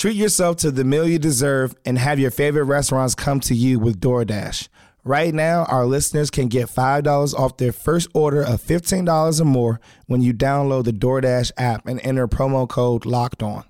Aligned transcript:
Treat 0.00 0.16
yourself 0.16 0.56
to 0.56 0.70
the 0.70 0.82
meal 0.82 1.06
you 1.06 1.18
deserve 1.18 1.74
and 1.84 1.98
have 1.98 2.18
your 2.18 2.30
favorite 2.30 2.64
restaurants 2.64 3.14
come 3.14 3.38
to 3.40 3.54
you 3.54 3.78
with 3.78 4.00
DoorDash. 4.00 4.68
Right 5.04 5.34
now, 5.34 5.66
our 5.66 5.84
listeners 5.84 6.30
can 6.30 6.48
get 6.48 6.70
$5 6.70 7.34
off 7.34 7.58
their 7.58 7.70
first 7.70 8.08
order 8.14 8.40
of 8.40 8.62
$15 8.62 9.38
or 9.38 9.44
more 9.44 9.78
when 10.06 10.22
you 10.22 10.32
download 10.32 10.84
the 10.84 10.92
DoorDash 10.92 11.52
app 11.58 11.86
and 11.86 12.00
enter 12.02 12.26
promo 12.26 12.66
code 12.66 13.04
LOCKED 13.04 13.42
ON. 13.42 13.64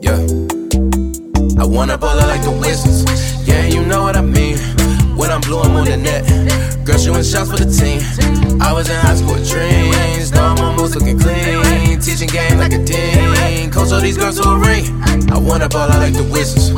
Yeah. 0.00 1.62
I 1.62 1.66
wanna 1.66 1.98
ball 1.98 2.16
like 2.16 2.42
the 2.42 2.56
Wizards. 2.58 3.46
Yeah, 3.46 3.66
you 3.66 3.84
know 3.84 4.04
what 4.04 4.16
I 4.16 4.22
mean. 4.22 4.56
When 5.14 5.30
I'm 5.30 5.42
blue, 5.42 5.60
I'm 5.60 5.76
on 5.76 5.84
the 5.84 5.98
net. 5.98 6.27
Shooting 7.08 7.24
shots 7.24 7.50
for 7.50 7.56
the 7.56 7.64
team. 7.64 8.04
I 8.60 8.70
was 8.70 8.90
in 8.90 8.96
high 9.00 9.14
school 9.14 9.32
with 9.32 9.48
dreams. 9.48 10.30
Now 10.30 10.52
I'm 10.52 10.60
almost 10.60 10.94
looking 10.94 11.18
clean. 11.18 11.98
Teaching 12.00 12.28
game 12.28 12.58
like 12.58 12.74
a 12.74 12.84
dean. 12.84 13.70
Coach 13.70 13.92
all 13.92 14.00
these 14.02 14.18
girls 14.18 14.38
to 14.38 14.46
a 14.46 14.58
ring. 14.58 14.84
I 15.32 15.38
wanna 15.38 15.70
ball 15.70 15.88
out 15.88 16.04
like 16.04 16.12
the 16.12 16.28
Wizards. 16.30 16.68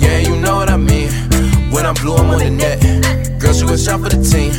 Yeah, 0.00 0.18
you 0.18 0.36
know 0.36 0.54
what 0.54 0.70
I 0.70 0.76
mean. 0.76 1.10
When 1.74 1.84
I'm 1.86 1.94
blue, 1.94 2.14
I'm 2.14 2.30
on 2.30 2.38
the 2.38 2.50
net. 2.50 2.78
Girl 3.40 3.52
shooting 3.52 3.76
shot 3.76 3.98
for 3.98 4.08
the 4.14 4.22
team. 4.22 4.54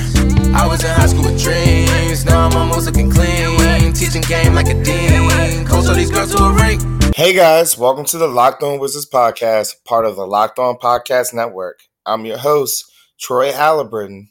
I 0.53 0.67
was 0.67 0.83
in 0.83 0.91
high 0.91 1.07
school 1.07 1.23
with 1.23 1.41
dreams. 1.41 2.25
Now 2.25 2.49
I'm 2.49 2.57
almost 2.57 2.87
looking 2.87 3.09
clean. 3.09 3.93
Teaching 3.93 4.23
game 4.23 4.53
like 4.53 4.67
a 4.67 4.75
dean. 4.83 5.65
Coach 5.65 5.87
all 5.87 5.95
these 5.95 6.11
girls 6.11 6.35
to 6.35 6.43
a 6.43 6.51
ring. 6.51 6.77
Hey 7.15 7.31
guys, 7.31 7.77
welcome 7.77 8.03
to 8.03 8.17
the 8.17 8.27
Locked 8.27 8.63
On 8.63 8.79
Wizards 8.79 9.07
podcast, 9.09 9.85
part 9.85 10.03
of 10.03 10.17
the 10.17 10.27
Locked 10.27 10.59
On 10.59 10.75
Podcast 10.75 11.33
Network. 11.33 11.79
I'm 12.05 12.25
your 12.25 12.37
host, 12.37 12.83
Troy 13.17 13.53
Halliburton, 13.53 14.30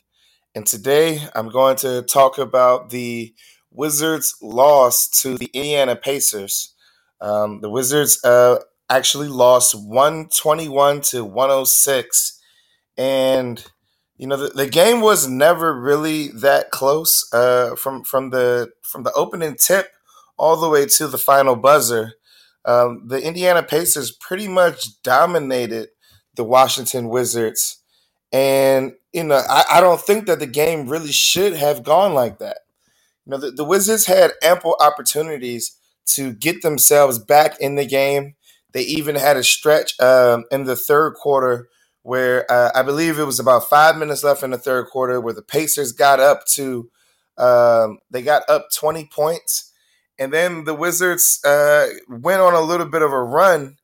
and 0.54 0.66
today 0.66 1.20
I'm 1.34 1.48
going 1.48 1.76
to 1.76 2.02
talk 2.02 2.38
about 2.38 2.90
the 2.90 3.34
Wizards' 3.70 4.34
loss 4.42 5.08
to 5.22 5.38
the 5.38 5.50
Indiana 5.54 5.94
Pacers. 5.94 6.74
Um, 7.20 7.60
the 7.60 7.70
Wizards 7.70 8.22
uh, 8.24 8.58
actually 8.88 9.28
lost 9.28 9.74
121 9.74 11.02
to 11.02 11.24
106, 11.24 12.40
and 12.96 13.64
you 14.16 14.26
know 14.26 14.36
the, 14.36 14.48
the 14.48 14.66
game 14.66 15.00
was 15.00 15.28
never 15.28 15.78
really 15.78 16.28
that 16.28 16.70
close 16.70 17.28
uh, 17.32 17.76
from 17.76 18.02
from 18.02 18.30
the 18.30 18.70
from 18.82 19.04
the 19.04 19.12
opening 19.12 19.54
tip 19.54 19.92
all 20.36 20.56
the 20.56 20.68
way 20.68 20.86
to 20.86 21.06
the 21.06 21.18
final 21.18 21.54
buzzer. 21.54 22.14
Um, 22.64 23.06
the 23.06 23.22
Indiana 23.22 23.62
Pacers 23.62 24.10
pretty 24.10 24.48
much 24.48 25.00
dominated 25.02 25.90
the 26.34 26.44
Washington 26.44 27.08
Wizards. 27.08 27.79
And, 28.32 28.94
you 29.12 29.24
know, 29.24 29.42
I, 29.48 29.64
I 29.70 29.80
don't 29.80 30.00
think 30.00 30.26
that 30.26 30.38
the 30.38 30.46
game 30.46 30.88
really 30.88 31.12
should 31.12 31.54
have 31.54 31.82
gone 31.82 32.14
like 32.14 32.38
that. 32.38 32.58
You 33.26 33.32
know, 33.32 33.38
the, 33.38 33.50
the 33.50 33.64
Wizards 33.64 34.06
had 34.06 34.32
ample 34.42 34.76
opportunities 34.80 35.76
to 36.14 36.32
get 36.32 36.62
themselves 36.62 37.18
back 37.18 37.58
in 37.60 37.74
the 37.74 37.86
game. 37.86 38.34
They 38.72 38.82
even 38.82 39.16
had 39.16 39.36
a 39.36 39.44
stretch 39.44 39.98
um, 40.00 40.44
in 40.50 40.64
the 40.64 40.76
third 40.76 41.14
quarter 41.14 41.68
where 42.02 42.50
uh, 42.50 42.70
I 42.74 42.82
believe 42.82 43.18
it 43.18 43.24
was 43.24 43.40
about 43.40 43.68
five 43.68 43.96
minutes 43.96 44.24
left 44.24 44.42
in 44.42 44.50
the 44.50 44.58
third 44.58 44.86
quarter 44.86 45.20
where 45.20 45.34
the 45.34 45.42
Pacers 45.42 45.92
got 45.92 46.18
up 46.18 46.46
to, 46.54 46.90
um, 47.36 47.98
they 48.10 48.22
got 48.22 48.42
up 48.48 48.68
20 48.74 49.10
points. 49.12 49.72
And 50.18 50.32
then 50.32 50.64
the 50.64 50.74
Wizards 50.74 51.40
uh, 51.44 51.88
went 52.08 52.40
on 52.40 52.54
a 52.54 52.60
little 52.60 52.86
bit 52.86 53.02
of 53.02 53.12
a 53.12 53.22
run 53.22 53.76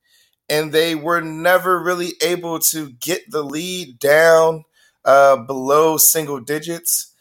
and 0.48 0.72
they 0.72 0.94
were 0.94 1.20
never 1.20 1.82
really 1.82 2.12
able 2.22 2.58
to 2.58 2.90
get 3.00 3.30
the 3.30 3.42
lead 3.42 3.98
down 3.98 4.64
uh, 5.04 5.36
below 5.36 5.96
single 5.96 6.40
digits. 6.40 7.12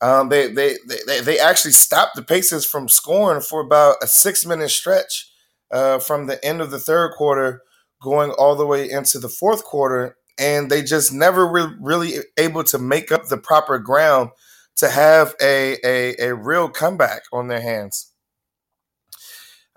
Um, 0.00 0.30
they, 0.30 0.48
they, 0.48 0.76
they, 1.06 1.20
they 1.20 1.38
actually 1.38 1.72
stopped 1.72 2.16
the 2.16 2.22
Pacers 2.22 2.64
from 2.64 2.88
scoring 2.88 3.42
for 3.42 3.60
about 3.60 3.96
a 4.02 4.06
six 4.06 4.46
minute 4.46 4.70
stretch 4.70 5.30
uh, 5.70 5.98
from 5.98 6.26
the 6.26 6.42
end 6.44 6.60
of 6.60 6.70
the 6.70 6.78
third 6.78 7.12
quarter 7.12 7.62
going 8.02 8.30
all 8.32 8.56
the 8.56 8.66
way 8.66 8.90
into 8.90 9.18
the 9.18 9.28
fourth 9.28 9.64
quarter. 9.64 10.16
And 10.38 10.70
they 10.70 10.82
just 10.82 11.12
never 11.12 11.46
were 11.46 11.74
really 11.80 12.14
able 12.38 12.64
to 12.64 12.78
make 12.78 13.12
up 13.12 13.26
the 13.26 13.36
proper 13.36 13.78
ground 13.78 14.30
to 14.76 14.88
have 14.88 15.34
a, 15.42 15.76
a, 15.84 16.16
a 16.28 16.34
real 16.34 16.70
comeback 16.70 17.22
on 17.30 17.48
their 17.48 17.60
hands. 17.60 18.09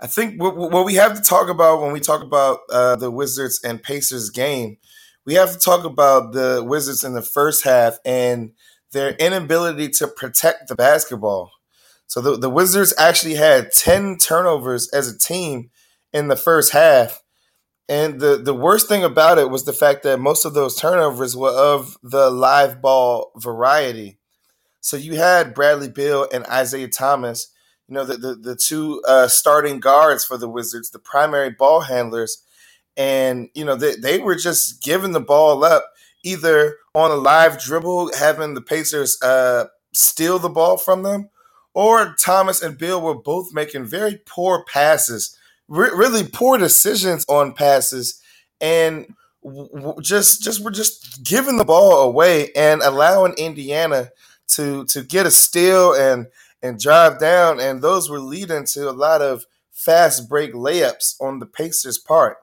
I 0.03 0.07
think 0.07 0.39
what, 0.39 0.57
what 0.57 0.85
we 0.85 0.95
have 0.95 1.15
to 1.15 1.21
talk 1.21 1.47
about 1.47 1.81
when 1.81 1.93
we 1.93 2.01
talk 2.01 2.21
about 2.21 2.59
uh, 2.69 2.97
the 2.97 3.09
Wizards 3.09 3.61
and 3.63 3.81
Pacers 3.81 4.29
game, 4.29 4.75
we 5.25 5.35
have 5.35 5.53
to 5.53 5.57
talk 5.57 5.85
about 5.85 6.33
the 6.33 6.61
Wizards 6.61 7.05
in 7.05 7.13
the 7.13 7.21
first 7.21 7.63
half 7.63 7.99
and 8.03 8.51
their 8.91 9.11
inability 9.11 9.87
to 9.87 10.07
protect 10.07 10.67
the 10.67 10.75
basketball. 10.75 11.53
So 12.07 12.19
the, 12.19 12.35
the 12.37 12.49
Wizards 12.49 12.93
actually 12.99 13.35
had 13.35 13.71
10 13.71 14.17
turnovers 14.17 14.89
as 14.89 15.07
a 15.07 15.17
team 15.17 15.71
in 16.11 16.27
the 16.27 16.35
first 16.35 16.73
half. 16.73 17.23
And 17.87 18.19
the, 18.19 18.35
the 18.35 18.53
worst 18.53 18.89
thing 18.89 19.05
about 19.05 19.37
it 19.37 19.49
was 19.49 19.63
the 19.63 19.71
fact 19.71 20.03
that 20.03 20.19
most 20.19 20.43
of 20.43 20.53
those 20.53 20.75
turnovers 20.75 21.33
were 21.37 21.49
of 21.49 21.97
the 22.03 22.29
live 22.29 22.81
ball 22.81 23.31
variety. 23.37 24.19
So 24.81 24.97
you 24.97 25.15
had 25.15 25.53
Bradley 25.53 25.87
Beal 25.87 26.27
and 26.33 26.45
Isaiah 26.47 26.89
Thomas 26.89 27.52
you 27.87 27.95
know, 27.95 28.05
the, 28.05 28.17
the, 28.17 28.35
the 28.35 28.55
two 28.55 29.01
uh, 29.07 29.27
starting 29.27 29.79
guards 29.79 30.23
for 30.23 30.37
the 30.37 30.49
Wizards, 30.49 30.89
the 30.89 30.99
primary 30.99 31.49
ball 31.49 31.81
handlers. 31.81 32.43
And, 32.95 33.49
you 33.53 33.65
know, 33.65 33.75
they, 33.75 33.95
they 33.95 34.19
were 34.19 34.35
just 34.35 34.83
giving 34.83 35.11
the 35.11 35.19
ball 35.19 35.63
up 35.63 35.91
either 36.23 36.77
on 36.95 37.11
a 37.11 37.15
live 37.15 37.59
dribble, 37.59 38.15
having 38.15 38.53
the 38.53 38.61
Pacers 38.61 39.21
uh, 39.21 39.65
steal 39.93 40.39
the 40.39 40.49
ball 40.49 40.77
from 40.77 41.03
them, 41.03 41.29
or 41.73 42.15
Thomas 42.23 42.61
and 42.61 42.77
Beal 42.77 43.01
were 43.01 43.15
both 43.15 43.53
making 43.53 43.85
very 43.85 44.21
poor 44.25 44.63
passes, 44.65 45.37
re- 45.67 45.89
really 45.89 46.23
poor 46.23 46.57
decisions 46.57 47.25
on 47.27 47.53
passes, 47.53 48.21
and 48.61 49.07
just 50.01 50.41
just 50.41 50.63
were 50.63 50.71
just 50.71 51.23
giving 51.23 51.57
the 51.57 51.65
ball 51.65 52.01
away 52.01 52.51
and 52.55 52.81
allowing 52.81 53.33
Indiana 53.33 54.11
to 54.47 54.85
to 54.85 55.03
get 55.03 55.25
a 55.25 55.31
steal 55.31 55.93
and 55.93 56.27
and 56.63 56.79
drive 56.79 57.19
down, 57.19 57.59
and 57.59 57.81
those 57.81 58.09
were 58.09 58.21
leading 58.21 58.65
to 58.65 58.89
a 58.89 58.91
lot 58.91 59.21
of 59.21 59.45
fast 59.71 60.29
break 60.29 60.53
layups 60.53 61.15
on 61.21 61.39
the 61.39 61.45
Pacers' 61.45 61.99
part. 61.99 62.37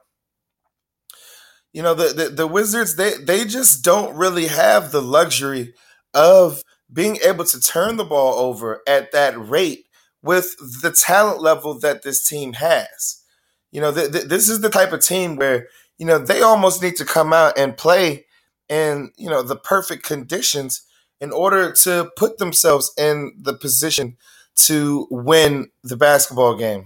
You 1.73 1.81
know, 1.81 1.93
the, 1.93 2.13
the, 2.13 2.29
the 2.29 2.47
Wizards, 2.47 2.95
they, 2.95 3.13
they 3.15 3.45
just 3.45 3.83
don't 3.83 4.15
really 4.15 4.47
have 4.47 4.91
the 4.91 5.01
luxury 5.01 5.73
of 6.13 6.63
being 6.93 7.17
able 7.25 7.45
to 7.45 7.59
turn 7.59 7.97
the 7.97 8.03
ball 8.05 8.35
over 8.35 8.81
at 8.87 9.11
that 9.13 9.37
rate 9.39 9.85
with 10.21 10.55
the 10.81 10.91
talent 10.91 11.41
level 11.41 11.79
that 11.79 12.03
this 12.03 12.27
team 12.27 12.53
has. 12.53 13.23
You 13.71 13.81
know, 13.81 13.93
th- 13.93 14.11
th- 14.11 14.25
this 14.25 14.49
is 14.49 14.61
the 14.61 14.69
type 14.69 14.91
of 14.91 14.99
team 14.99 15.37
where, 15.37 15.67
you 15.97 16.05
know, 16.05 16.19
they 16.19 16.41
almost 16.41 16.83
need 16.83 16.97
to 16.97 17.05
come 17.05 17.31
out 17.33 17.57
and 17.57 17.77
play 17.77 18.25
in, 18.67 19.11
you 19.17 19.29
know, 19.29 19.41
the 19.41 19.55
perfect 19.55 20.03
conditions 20.03 20.81
in 21.21 21.31
order 21.31 21.71
to 21.71 22.11
put 22.17 22.39
themselves 22.39 22.91
in 22.97 23.31
the 23.39 23.53
position 23.53 24.17
to 24.55 25.07
win 25.09 25.69
the 25.83 25.95
basketball 25.95 26.57
game. 26.57 26.85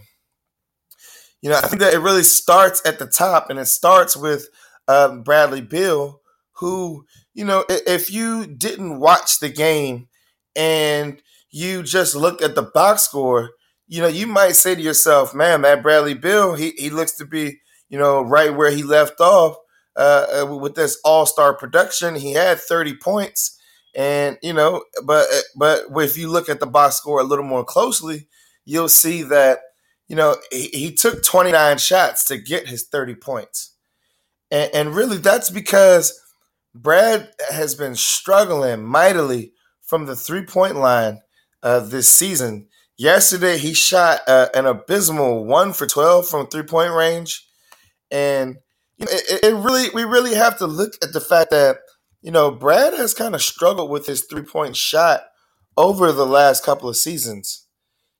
You 1.42 1.50
know, 1.50 1.58
I 1.58 1.62
think 1.62 1.82
that 1.82 1.94
it 1.94 2.00
really 2.00 2.24
starts 2.24 2.82
at 2.86 3.00
the 3.00 3.08
top, 3.08 3.50
and 3.50 3.58
it 3.58 3.66
starts 3.66 4.16
with 4.18 4.50
uh, 4.88 5.16
Bradley 5.18 5.62
Beal, 5.62 6.22
who, 6.54 7.06
you 7.34 7.46
know, 7.46 7.66
if 7.70 8.12
you 8.12 8.46
didn't 8.46 9.00
watch 9.00 9.40
the 9.40 9.50
game 9.50 10.08
and 10.56 11.22
you 11.52 11.84
just 11.84 12.16
looked 12.16 12.42
at 12.42 12.56
the 12.56 12.64
box 12.64 13.04
score, 13.04 13.52
you 13.88 14.02
know, 14.02 14.08
you 14.08 14.26
might 14.28 14.56
say 14.56 14.76
to 14.76 14.82
yourself, 14.82 15.36
man, 15.36 15.62
that 15.62 15.84
Bradley 15.84 16.14
Beal, 16.14 16.56
he, 16.56 16.72
he 16.78 16.90
looks 16.90 17.16
to 17.18 17.26
be, 17.26 17.60
you 17.90 18.00
know, 18.00 18.22
right 18.22 18.56
where 18.56 18.72
he 18.72 18.84
left 18.84 19.20
off 19.22 19.58
uh, 19.96 20.42
uh 20.42 20.56
with 20.58 20.76
this 20.76 21.00
all 21.06 21.26
star 21.26 21.56
production. 21.56 22.16
He 22.16 22.34
had 22.34 22.60
30 22.60 22.98
points. 22.98 23.55
And 23.96 24.38
you 24.44 24.54
know, 24.54 24.84
but 25.06 25.28
but 25.58 25.84
if 25.98 26.18
you 26.18 26.30
look 26.30 26.50
at 26.50 26.60
the 26.60 26.68
box 26.68 26.98
score 26.98 27.22
a 27.22 27.26
little 27.26 27.46
more 27.46 27.66
closely, 27.66 28.28
you'll 28.66 28.90
see 28.90 29.24
that 29.24 29.60
you 30.08 30.16
know 30.16 30.38
he, 30.52 30.68
he 30.70 30.94
took 30.94 31.24
29 31.24 31.78
shots 31.80 32.26
to 32.28 32.38
get 32.38 32.68
his 32.68 32.88
30 32.88 33.16
points, 33.16 33.76
and, 34.52 34.72
and 34.74 34.96
really 34.96 35.18
that's 35.18 35.50
because 35.50 36.20
Brad 36.76 37.30
has 37.52 37.76
been 37.76 37.96
struggling 37.96 38.84
mightily 38.86 39.54
from 39.84 40.06
the 40.08 40.16
three 40.16 40.46
point 40.46 40.78
line. 40.78 41.20
uh, 41.64 41.80
this 41.80 42.10
season. 42.12 42.68
Yesterday, 42.98 43.58
he 43.58 43.74
shot 43.74 44.22
uh, 44.28 44.48
an 44.56 44.66
abysmal 44.66 45.46
one 45.46 45.74
for 45.74 45.88
12 45.88 46.28
from 46.28 46.48
three 46.48 46.64
point 46.64 46.94
range. 46.94 47.46
And 48.12 48.58
you 48.98 49.06
know, 49.06 49.12
it, 49.14 49.46
it 49.46 49.56
really, 49.56 49.90
we 49.94 50.04
really 50.04 50.36
have 50.36 50.58
to 50.60 50.68
look 50.68 50.94
at 51.04 51.14
the 51.14 51.22
fact 51.22 51.52
that, 51.52 51.78
you 52.26 52.32
know, 52.32 52.50
Brad 52.50 52.96
has 52.96 53.14
kind 53.14 53.36
of 53.36 53.44
struggled 53.44 53.92
with 53.92 54.08
his 54.08 54.24
three 54.24 54.42
point 54.42 54.76
shot 54.76 55.22
over 55.78 56.12
the 56.12 56.26
last 56.26 56.66
couple 56.66 56.90
of 56.90 56.98
seasons. 56.98 57.68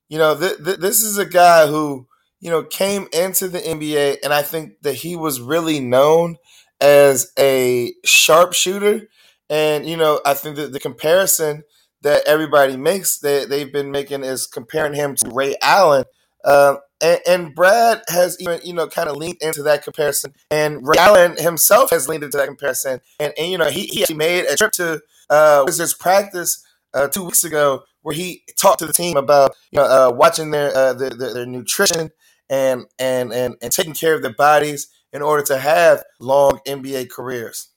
You 0.08 0.16
know, 0.16 0.38
th- 0.38 0.64
th- 0.64 0.78
this 0.78 1.02
is 1.02 1.18
a 1.18 1.26
guy 1.26 1.66
who, 1.66 2.06
you 2.38 2.48
know, 2.48 2.62
came 2.62 3.08
into 3.12 3.48
the 3.48 3.58
NBA, 3.58 4.18
and 4.22 4.32
I 4.32 4.42
think 4.42 4.74
that 4.82 4.94
he 4.94 5.16
was 5.16 5.40
really 5.40 5.80
known 5.80 6.36
as 6.80 7.32
a 7.36 7.94
sharpshooter. 8.04 9.08
And, 9.50 9.88
you 9.88 9.96
know, 9.96 10.20
I 10.24 10.34
think 10.34 10.54
that 10.54 10.72
the 10.72 10.78
comparison 10.78 11.64
that 12.02 12.22
everybody 12.28 12.76
makes 12.76 13.18
that 13.18 13.48
they've 13.48 13.72
been 13.72 13.90
making 13.90 14.22
is 14.22 14.46
comparing 14.46 14.94
him 14.94 15.16
to 15.16 15.30
Ray 15.30 15.56
Allen. 15.60 16.04
Uh, 16.46 16.76
and, 17.00 17.20
and, 17.28 17.54
Brad 17.54 18.02
has 18.08 18.40
even, 18.40 18.60
you 18.64 18.72
know, 18.72 18.86
kind 18.86 19.08
of 19.08 19.16
leaned 19.16 19.38
into 19.40 19.62
that 19.64 19.82
comparison. 19.82 20.32
And 20.50 20.86
Ray 20.86 20.96
Allen 20.96 21.36
himself 21.36 21.90
has 21.90 22.08
leaned 22.08 22.22
into 22.22 22.38
that 22.38 22.46
comparison. 22.46 23.00
And, 23.18 23.34
and 23.36 23.50
you 23.50 23.58
know, 23.58 23.68
he, 23.68 24.04
he 24.08 24.14
made 24.14 24.44
a 24.46 24.56
trip 24.56 24.72
to 24.72 25.02
uh, 25.28 25.64
Wizards 25.66 25.92
practice 25.92 26.64
uh, 26.94 27.08
two 27.08 27.24
weeks 27.24 27.44
ago 27.44 27.82
where 28.02 28.14
he 28.14 28.44
talked 28.56 28.78
to 28.78 28.86
the 28.86 28.92
team 28.92 29.16
about, 29.16 29.56
you 29.72 29.78
know, 29.78 29.84
uh, 29.84 30.12
watching 30.14 30.52
their, 30.52 30.74
uh, 30.74 30.92
their, 30.94 31.10
their, 31.10 31.34
their 31.34 31.46
nutrition 31.46 32.10
and, 32.48 32.84
and, 32.98 33.32
and, 33.32 33.56
and 33.60 33.72
taking 33.72 33.92
care 33.92 34.14
of 34.14 34.22
their 34.22 34.34
bodies 34.34 34.88
in 35.12 35.22
order 35.22 35.42
to 35.42 35.58
have 35.58 36.04
long 36.20 36.60
NBA 36.66 37.10
careers. 37.10 37.70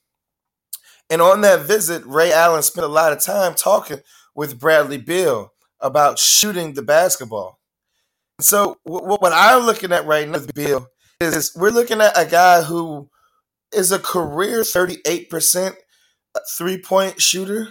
And 1.10 1.20
on 1.20 1.40
that 1.40 1.62
visit, 1.66 2.04
Ray 2.06 2.32
Allen 2.32 2.62
spent 2.62 2.84
a 2.84 2.88
lot 2.88 3.12
of 3.12 3.20
time 3.20 3.54
talking 3.54 3.98
with 4.34 4.60
Bradley 4.60 4.98
Beal 4.98 5.52
about 5.80 6.18
shooting 6.18 6.74
the 6.74 6.82
basketball. 6.82 7.59
So 8.40 8.76
what 8.84 9.32
I'm 9.32 9.64
looking 9.64 9.92
at 9.92 10.06
right 10.06 10.28
now 10.28 10.40
Beal 10.54 10.86
is 11.20 11.52
we're 11.56 11.70
looking 11.70 12.00
at 12.00 12.18
a 12.18 12.26
guy 12.28 12.62
who 12.62 13.08
is 13.72 13.92
a 13.92 13.98
career 13.98 14.60
38% 14.60 15.74
three 16.56 16.80
point 16.80 17.20
shooter, 17.20 17.68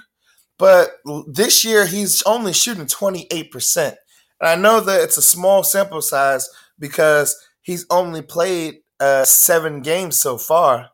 but 0.57 0.97
this 1.27 1.63
year 1.63 1.85
he's 1.85 2.21
only 2.23 2.53
shooting 2.53 2.85
28%. 2.85 3.95
And 4.41 4.49
I 4.49 4.55
know 4.55 4.79
that 4.79 5.01
it's 5.01 5.17
a 5.17 5.21
small 5.21 5.63
sample 5.63 6.01
size 6.01 6.49
because 6.77 7.35
he's 7.61 7.85
only 7.89 8.21
played 8.21 8.75
uh, 8.99 9.25
seven 9.25 9.81
games 9.81 10.17
so 10.17 10.37
far. 10.37 10.89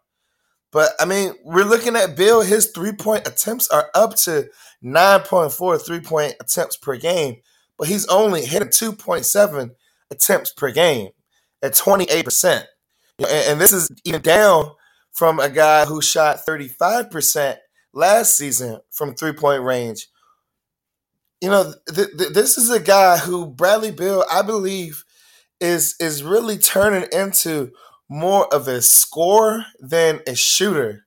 But 0.71 0.91
I 0.99 1.05
mean, 1.05 1.33
we're 1.43 1.63
looking 1.63 1.95
at 1.95 2.17
Beal. 2.17 2.41
His 2.41 2.71
three 2.71 2.91
point 2.91 3.27
attempts 3.27 3.69
are 3.69 3.89
up 3.95 4.15
to 4.17 4.49
9.4 4.83 5.85
three 5.85 6.01
point 6.01 6.35
attempts 6.39 6.75
per 6.77 6.97
game, 6.97 7.37
but 7.77 7.87
he's 7.87 8.07
only 8.07 8.45
hitting 8.45 8.69
2.7 8.69 9.71
attempts 10.11 10.53
per 10.53 10.71
game 10.71 11.09
at 11.61 11.73
28%. 11.73 12.63
And 13.19 13.61
this 13.61 13.73
is 13.73 13.89
even 14.03 14.21
down 14.21 14.71
from 15.13 15.39
a 15.39 15.49
guy 15.49 15.85
who 15.85 16.01
shot 16.01 16.45
35% 16.45 17.57
last 17.93 18.37
season 18.37 18.79
from 18.91 19.15
three 19.15 19.33
point 19.33 19.63
range. 19.63 20.07
You 21.41 21.49
know, 21.49 21.73
th- 21.93 22.17
th- 22.17 22.33
this 22.33 22.57
is 22.57 22.69
a 22.69 22.79
guy 22.79 23.17
who 23.17 23.47
Bradley 23.47 23.91
Beal, 23.91 24.25
I 24.31 24.41
believe, 24.41 25.03
is 25.59 25.95
is 25.99 26.23
really 26.23 26.57
turning 26.57 27.07
into 27.11 27.71
more 28.09 28.53
of 28.53 28.67
a 28.67 28.81
scorer 28.81 29.65
than 29.79 30.21
a 30.27 30.35
shooter. 30.35 31.05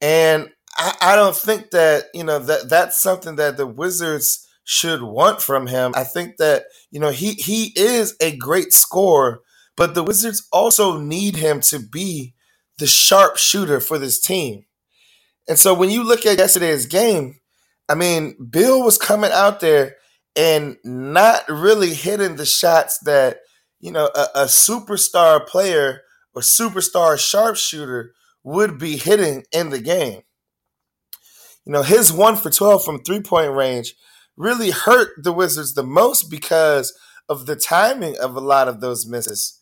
And 0.00 0.50
I, 0.76 0.94
I 1.00 1.16
don't 1.16 1.36
think 1.36 1.70
that, 1.70 2.06
you 2.14 2.24
know, 2.24 2.38
that 2.40 2.68
that's 2.68 3.00
something 3.00 3.36
that 3.36 3.56
the 3.56 3.66
Wizards 3.66 4.47
should 4.70 5.02
want 5.02 5.40
from 5.40 5.66
him. 5.66 5.94
I 5.96 6.04
think 6.04 6.36
that, 6.36 6.64
you 6.90 7.00
know, 7.00 7.08
he 7.08 7.32
he 7.32 7.72
is 7.74 8.14
a 8.20 8.36
great 8.36 8.74
scorer, 8.74 9.40
but 9.78 9.94
the 9.94 10.02
Wizards 10.02 10.46
also 10.52 11.00
need 11.00 11.36
him 11.36 11.62
to 11.62 11.78
be 11.78 12.34
the 12.76 12.86
sharp 12.86 13.38
shooter 13.38 13.80
for 13.80 13.96
this 13.96 14.20
team. 14.20 14.66
And 15.48 15.58
so 15.58 15.72
when 15.72 15.88
you 15.88 16.04
look 16.04 16.26
at 16.26 16.36
yesterday's 16.36 16.84
game, 16.84 17.36
I 17.88 17.94
mean, 17.94 18.36
Beal 18.50 18.82
was 18.84 18.98
coming 18.98 19.30
out 19.32 19.60
there 19.60 19.96
and 20.36 20.76
not 20.84 21.48
really 21.48 21.94
hitting 21.94 22.36
the 22.36 22.44
shots 22.44 22.98
that, 23.06 23.38
you 23.80 23.90
know, 23.90 24.10
a, 24.14 24.26
a 24.34 24.44
superstar 24.44 25.46
player 25.46 26.02
or 26.34 26.42
superstar 26.42 27.18
sharpshooter 27.18 28.12
would 28.44 28.76
be 28.78 28.98
hitting 28.98 29.44
in 29.50 29.70
the 29.70 29.80
game. 29.80 30.20
You 31.64 31.72
know, 31.72 31.82
his 31.82 32.12
one 32.12 32.36
for 32.36 32.50
12 32.50 32.84
from 32.84 33.02
three 33.02 33.22
point 33.22 33.54
range 33.54 33.94
really 34.38 34.70
hurt 34.70 35.10
the 35.22 35.32
Wizards 35.32 35.74
the 35.74 35.82
most 35.82 36.30
because 36.30 36.96
of 37.28 37.46
the 37.46 37.56
timing 37.56 38.16
of 38.18 38.36
a 38.36 38.40
lot 38.40 38.68
of 38.68 38.80
those 38.80 39.06
misses. 39.06 39.60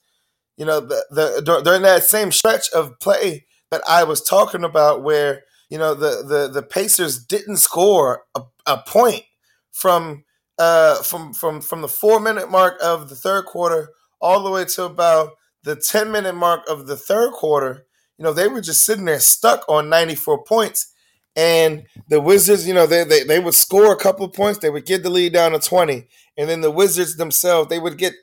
You 0.56 0.67
know, 0.67 0.81
the, 0.81 1.05
the 1.11 1.62
during 1.62 1.82
that 1.82 2.05
same 2.05 2.32
stretch 2.32 2.70
of 2.70 2.99
play 3.00 3.46
that 3.70 3.82
I 3.88 4.05
was 4.05 4.23
talking 4.23 4.64
about, 4.64 5.02
where 5.02 5.43
you 5.69 5.78
know 5.78 5.94
the 5.94 6.23
the, 6.26 6.49
the 6.49 6.62
Pacers 6.62 7.19
didn't 7.19 7.58
score 7.58 8.25
a, 8.34 8.43
a 8.67 8.78
point 8.87 9.25
from 9.73 10.25
uh 10.58 11.02
from 11.02 11.34
from 11.34 11.61
from 11.61 11.82
the 11.82 11.88
four 11.88 12.20
minute 12.20 12.50
mark 12.50 12.76
of 12.82 13.08
the 13.08 13.17
third 13.17 13.44
quarter 13.46 13.90
all 14.20 14.43
the 14.43 14.50
way 14.50 14.64
to 14.64 14.84
about 14.84 15.32
the 15.67 15.76
10 15.76 16.12
minute 16.12 16.34
mark 16.34 16.62
of 16.69 16.87
the 16.87 16.96
third 16.96 17.32
quarter, 17.32 17.87
you 18.19 18.23
know, 18.25 18.32
they 18.32 18.49
were 18.49 18.61
just 18.61 18.84
sitting 18.84 19.05
there 19.05 19.20
stuck 19.20 19.64
on 19.69 19.88
94 19.88 20.44
points. 20.44 20.93
And 21.37 21.85
the 22.09 22.21
Wizards, 22.21 22.67
you 22.67 22.73
know, 22.73 22.87
they, 22.87 23.05
they, 23.05 23.23
they 23.23 23.38
would 23.38 23.55
score 23.55 23.93
a 23.93 23.97
couple 23.97 24.27
points, 24.31 24.59
they 24.59 24.71
would 24.71 24.87
get 24.87 25.03
the 25.03 25.11
lead 25.11 25.35
down 25.35 25.53
to 25.53 25.59
20. 25.59 26.09
And 26.38 26.49
then 26.49 26.62
the 26.62 26.71
Wizards 26.71 27.17
themselves, 27.17 27.69
they 27.69 27.79
would 27.79 27.99
get 27.99 28.15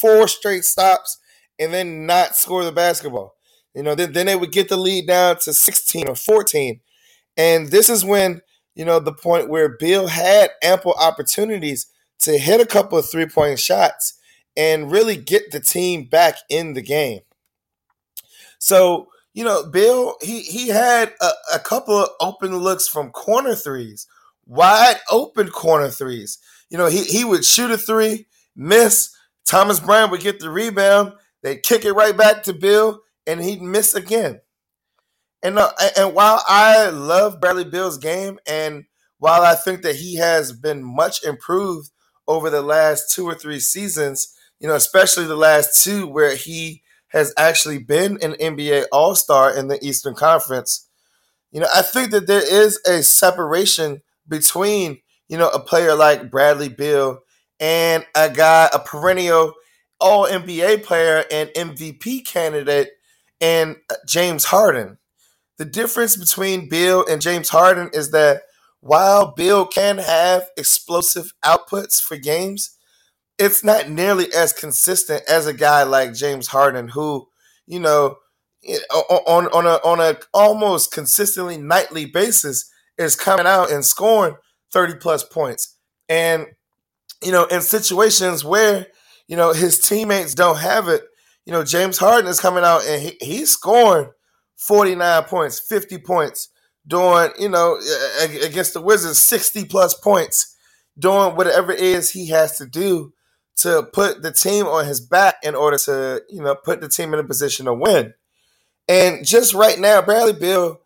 four 0.00 0.28
straight 0.28 0.64
stops 0.64 1.18
and 1.58 1.72
then 1.72 2.06
not 2.06 2.36
score 2.36 2.64
the 2.64 2.72
basketball. 2.72 3.34
You 3.74 3.82
know, 3.82 3.94
then, 3.94 4.12
then 4.12 4.26
they 4.26 4.36
would 4.36 4.52
get 4.52 4.68
the 4.68 4.76
lead 4.76 5.06
down 5.06 5.38
to 5.40 5.54
16 5.54 6.08
or 6.08 6.14
14. 6.14 6.80
And 7.36 7.68
this 7.68 7.88
is 7.88 8.04
when, 8.04 8.42
you 8.74 8.84
know, 8.84 9.00
the 9.00 9.12
point 9.12 9.48
where 9.48 9.76
Beal 9.78 10.08
had 10.08 10.50
ample 10.62 10.94
opportunities 10.94 11.86
to 12.20 12.38
hit 12.38 12.60
a 12.60 12.66
couple 12.66 12.98
of 12.98 13.08
three 13.08 13.26
point 13.26 13.58
shots 13.58 14.18
and 14.56 14.90
really 14.90 15.16
get 15.16 15.52
the 15.52 15.60
team 15.60 16.04
back 16.04 16.36
in 16.50 16.74
the 16.74 16.82
game. 16.82 17.20
So, 18.58 19.08
you 19.34 19.44
know, 19.44 19.64
Beal, 19.70 20.14
he 20.20 20.40
he 20.40 20.68
had 20.68 21.14
a, 21.20 21.30
a 21.54 21.58
couple 21.58 21.96
of 21.96 22.08
open 22.20 22.56
looks 22.56 22.88
from 22.88 23.10
corner 23.10 23.54
threes, 23.54 24.06
wide 24.46 24.96
open 25.10 25.48
corner 25.48 25.88
threes. 25.88 26.38
You 26.70 26.78
know, 26.78 26.86
he, 26.86 27.04
he 27.04 27.24
would 27.24 27.44
shoot 27.44 27.70
a 27.70 27.78
three, 27.78 28.26
miss. 28.56 29.14
Thomas 29.46 29.80
Bryant 29.80 30.10
would 30.10 30.20
get 30.20 30.40
the 30.40 30.50
rebound. 30.50 31.14
They'd 31.42 31.62
kick 31.62 31.84
it 31.84 31.92
right 31.92 32.16
back 32.16 32.42
to 32.44 32.52
Beal, 32.52 33.00
and 33.26 33.40
he'd 33.42 33.62
miss 33.62 33.94
again. 33.94 34.40
And 35.42 35.58
uh, 35.58 35.70
and 35.96 36.14
while 36.14 36.42
I 36.46 36.90
love 36.90 37.40
Bradley 37.40 37.64
Beal's 37.64 37.98
game, 37.98 38.38
and 38.46 38.84
while 39.18 39.42
I 39.42 39.54
think 39.54 39.82
that 39.82 39.96
he 39.96 40.16
has 40.16 40.52
been 40.52 40.82
much 40.82 41.24
improved 41.24 41.90
over 42.26 42.50
the 42.50 42.62
last 42.62 43.14
two 43.14 43.26
or 43.26 43.34
three 43.34 43.60
seasons, 43.60 44.34
you 44.60 44.68
know, 44.68 44.74
especially 44.74 45.26
the 45.26 45.36
last 45.36 45.82
two 45.82 46.06
where 46.06 46.34
he 46.34 46.82
has 47.08 47.32
actually 47.36 47.78
been 47.78 48.18
an 48.22 48.34
NBA 48.34 48.84
All 48.92 49.14
Star 49.14 49.54
in 49.54 49.68
the 49.68 49.84
Eastern 49.84 50.14
Conference. 50.14 50.88
You 51.50 51.60
know, 51.60 51.68
I 51.74 51.82
think 51.82 52.10
that 52.10 52.26
there 52.26 52.44
is 52.44 52.78
a 52.86 53.02
separation 53.02 54.02
between, 54.26 55.00
you 55.28 55.38
know, 55.38 55.48
a 55.48 55.60
player 55.60 55.94
like 55.94 56.30
Bradley 56.30 56.68
Beal 56.68 57.20
and 57.58 58.04
a 58.14 58.30
guy, 58.30 58.68
a 58.72 58.78
perennial 58.78 59.54
All 60.00 60.26
NBA 60.26 60.84
player 60.84 61.24
and 61.30 61.48
MVP 61.50 62.26
candidate, 62.26 62.90
and 63.40 63.76
uh, 63.90 63.94
James 64.06 64.44
Harden. 64.46 64.98
The 65.56 65.64
difference 65.64 66.16
between 66.16 66.68
Beal 66.68 67.04
and 67.06 67.20
James 67.20 67.48
Harden 67.48 67.90
is 67.92 68.10
that 68.12 68.42
while 68.80 69.34
Beal 69.34 69.66
can 69.66 69.98
have 69.98 70.48
explosive 70.56 71.32
outputs 71.44 72.00
for 72.00 72.16
games, 72.16 72.77
it's 73.38 73.62
not 73.62 73.88
nearly 73.88 74.32
as 74.34 74.52
consistent 74.52 75.22
as 75.28 75.46
a 75.46 75.54
guy 75.54 75.84
like 75.84 76.12
James 76.12 76.48
Harden, 76.48 76.88
who, 76.88 77.28
you 77.66 77.80
know, 77.80 78.16
on 79.26 79.46
on 79.46 79.66
a 79.66 79.76
on 79.84 80.00
a 80.00 80.18
almost 80.34 80.92
consistently 80.92 81.56
nightly 81.56 82.06
basis 82.06 82.70
is 82.98 83.14
coming 83.14 83.46
out 83.46 83.70
and 83.70 83.84
scoring 83.84 84.34
30 84.72 84.96
plus 84.96 85.22
points. 85.22 85.76
And, 86.08 86.46
you 87.22 87.30
know, 87.30 87.44
in 87.44 87.60
situations 87.60 88.44
where, 88.44 88.88
you 89.28 89.36
know, 89.36 89.52
his 89.52 89.78
teammates 89.78 90.34
don't 90.34 90.58
have 90.58 90.88
it, 90.88 91.04
you 91.46 91.52
know, 91.52 91.62
James 91.62 91.98
Harden 91.98 92.28
is 92.28 92.40
coming 92.40 92.64
out 92.64 92.84
and 92.86 93.00
he, 93.00 93.16
he's 93.20 93.50
scoring 93.52 94.10
49 94.56 95.24
points, 95.24 95.60
50 95.60 95.98
points, 95.98 96.48
doing, 96.86 97.30
you 97.38 97.48
know, 97.48 97.78
against 98.42 98.74
the 98.74 98.82
Wizards, 98.82 99.18
60 99.18 99.66
plus 99.66 99.94
points, 99.94 100.56
doing 100.98 101.36
whatever 101.36 101.70
it 101.70 101.80
is 101.80 102.10
he 102.10 102.28
has 102.28 102.56
to 102.58 102.66
do 102.66 103.12
to 103.58 103.82
put 103.92 104.22
the 104.22 104.32
team 104.32 104.66
on 104.66 104.86
his 104.86 105.00
back 105.00 105.36
in 105.42 105.54
order 105.54 105.78
to, 105.78 106.22
you 106.28 106.42
know, 106.42 106.54
put 106.54 106.80
the 106.80 106.88
team 106.88 107.12
in 107.12 107.20
a 107.20 107.24
position 107.24 107.66
to 107.66 107.74
win. 107.74 108.14
And 108.88 109.26
just 109.26 109.52
right 109.52 109.78
now, 109.78 110.00
Bradley 110.00 110.32
Beal 110.32 110.80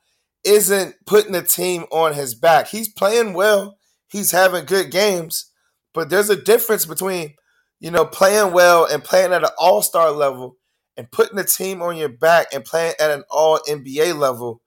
isn't 0.44 0.96
putting 1.06 1.32
the 1.32 1.42
team 1.42 1.84
on 1.92 2.14
his 2.14 2.34
back. 2.34 2.68
He's 2.68 2.88
playing 2.88 3.34
well. 3.34 3.78
He's 4.08 4.32
having 4.32 4.64
good 4.64 4.90
games, 4.90 5.50
but 5.94 6.10
there's 6.10 6.30
a 6.30 6.36
difference 6.36 6.84
between, 6.84 7.34
you 7.80 7.90
know, 7.90 8.04
playing 8.04 8.52
well 8.52 8.84
and 8.84 9.04
playing 9.04 9.32
at 9.32 9.44
an 9.44 9.50
all 9.58 9.82
star 9.82 10.10
level 10.10 10.56
and 10.96 11.10
putting 11.10 11.36
the 11.36 11.44
team 11.44 11.80
on 11.80 11.96
your 11.96 12.08
back 12.10 12.48
and 12.52 12.64
playing 12.64 12.94
at 13.00 13.10
an 13.10 13.24
all 13.30 13.60
NBA 13.68 14.18
level 14.18 14.60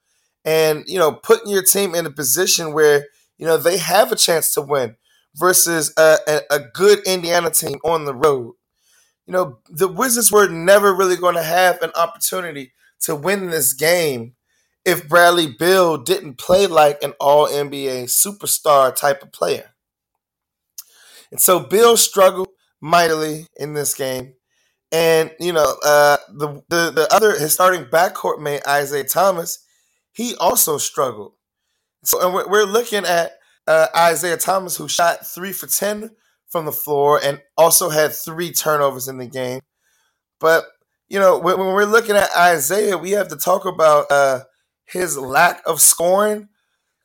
and, 0.43 0.83
you 0.88 0.97
know, 0.97 1.12
putting 1.12 1.51
your 1.51 1.63
team 1.63 1.93
in 1.93 2.05
a 2.05 2.12
position 2.12 2.74
where, 2.74 3.05
you 3.38 3.45
know, 3.45 3.57
they 3.57 3.77
have 3.77 4.12
a 4.12 4.15
chance 4.15 4.53
to 4.53 4.62
win 4.62 4.95
versus 5.36 5.94
a, 5.98 6.18
a, 6.27 6.42
a 6.51 6.60
good 6.60 7.00
Indiana 7.06 7.50
team 7.50 7.77
on 7.84 8.06
the 8.06 8.15
road. 8.15 8.54
You 9.27 9.34
know, 9.34 9.60
the 9.70 9.88
Wizards 9.88 10.32
were 10.32 10.48
never 10.48 10.94
really 10.94 11.18
going 11.18 11.36
to 11.36 11.44
have 11.44 11.82
an 11.82 11.92
opportunity 11.96 12.74
to 13.01 13.15
win 13.15 13.50
this 13.50 13.74
game 13.74 14.36
if 14.86 15.08
Bradley 15.10 15.48
Beal 15.48 15.98
didn't 15.98 16.38
play 16.38 16.68
like 16.68 17.01
an 17.01 17.13
all 17.20 17.48
NBA 17.48 18.04
superstar 18.06 18.96
type 18.96 19.24
of 19.24 19.32
player. 19.32 19.72
And 21.32 21.42
so 21.42 21.60
Beal 21.60 21.98
struggled 21.98 22.50
mightily 22.80 23.48
in 23.58 23.74
this 23.74 23.96
game. 23.96 24.36
And, 24.92 25.32
you 25.39 25.51
know, 25.51 25.75
uh, 25.84 26.18
the, 26.30 26.63
the, 26.70 26.92
the 26.92 27.08
other, 27.12 27.38
his 27.38 27.54
starting 27.54 27.86
backcourt 27.86 28.39
mate, 28.39 28.62
Isaiah 28.68 29.04
Thomas, 29.04 29.65
he 30.13 30.36
also 30.36 30.77
struggled. 30.77 31.34
So, 32.04 32.24
and 32.24 32.34
we're, 32.34 32.48
we're 32.48 32.65
looking 32.65 33.04
at 33.04 33.39
uh, 33.67 33.88
Isaiah 33.95 34.38
Thomas, 34.38 34.77
who 34.77 34.88
shot 34.88 35.25
three 35.25 35.51
for 35.51 35.67
10 35.67 36.12
from 36.50 36.65
the 36.65 36.72
floor 36.72 37.19
and 37.24 37.41
also 37.57 37.89
had 37.89 38.13
three 38.13 38.51
turnovers 38.51 39.07
in 39.07 39.17
the 39.17 39.27
game. 39.27 39.62
But, 40.39 40.65
you 41.07 41.19
know, 41.19 41.38
when, 41.38 41.57
when 41.57 41.74
we're 41.74 41.86
looking 41.86 42.15
at 42.15 42.29
Isaiah, 42.38 42.98
we 42.98 43.12
have 43.12 43.29
to 43.29 43.38
talk 43.38 43.65
about 43.65 44.12
uh, 44.12 44.43
his 44.86 45.17
lack 45.17 45.62
of 45.65 45.81
scoring 45.81 46.50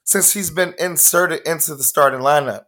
since 0.05 0.33
he's 0.33 0.50
been 0.50 0.75
inserted 0.79 1.40
into 1.47 1.75
the 1.75 1.85
starting 1.85 2.21
lineup. 2.21 2.64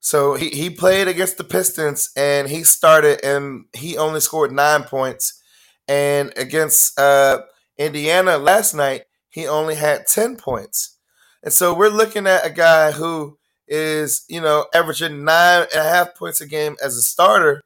So 0.00 0.34
he, 0.34 0.48
he 0.50 0.70
played 0.70 1.08
against 1.08 1.36
the 1.36 1.44
Pistons 1.44 2.10
and 2.16 2.48
he 2.48 2.64
started 2.64 3.22
and 3.24 3.66
he 3.74 3.98
only 3.98 4.20
scored 4.20 4.52
nine 4.52 4.84
points. 4.84 5.40
And 5.86 6.32
against 6.36 6.98
uh, 6.98 7.42
Indiana 7.76 8.38
last 8.38 8.74
night, 8.74 9.02
he 9.28 9.46
only 9.46 9.74
had 9.74 10.06
10 10.06 10.36
points. 10.36 10.96
And 11.42 11.52
so 11.52 11.74
we're 11.74 11.88
looking 11.88 12.26
at 12.26 12.46
a 12.46 12.50
guy 12.50 12.92
who 12.92 13.38
is, 13.66 14.24
you 14.28 14.40
know, 14.40 14.66
averaging 14.74 15.24
nine 15.24 15.66
and 15.72 15.80
a 15.80 15.88
half 15.88 16.14
points 16.14 16.40
a 16.40 16.46
game 16.46 16.76
as 16.82 16.96
a 16.96 17.02
starter, 17.02 17.62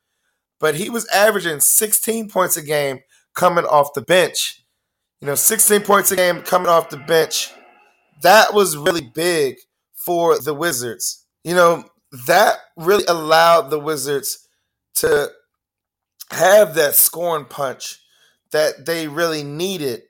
but 0.61 0.77
he 0.77 0.91
was 0.91 1.09
averaging 1.09 1.61
16 1.61 2.29
points 2.29 2.57
a 2.57 2.63
game 2.63 3.01
coming 3.35 3.65
off 3.65 3.95
the 3.95 4.03
bench. 4.03 4.63
You 5.21 5.27
know, 5.27 5.35
16 5.35 5.81
points 5.83 6.13
a 6.13 6.17
game 6.17 6.43
coming 6.43 6.69
off 6.69 6.91
the 6.91 6.99
bench. 6.99 7.51
That 8.23 8.55
was 8.55 8.77
really 8.77 9.11
big 9.15 9.57
for 9.95 10.39
the 10.39 10.55
Wizards. 10.55 11.25
You 11.43 11.55
know, 11.55 11.85
that 12.27 12.59
really 12.77 13.05
allowed 13.07 13.71
the 13.71 13.79
Wizards 13.79 14.47
to 14.97 15.31
have 16.31 16.75
that 16.75 16.95
scoring 16.95 17.47
punch 17.47 18.01
that 18.53 18.87
they 18.87 19.09
really 19.09 19.43
needed 19.43 20.03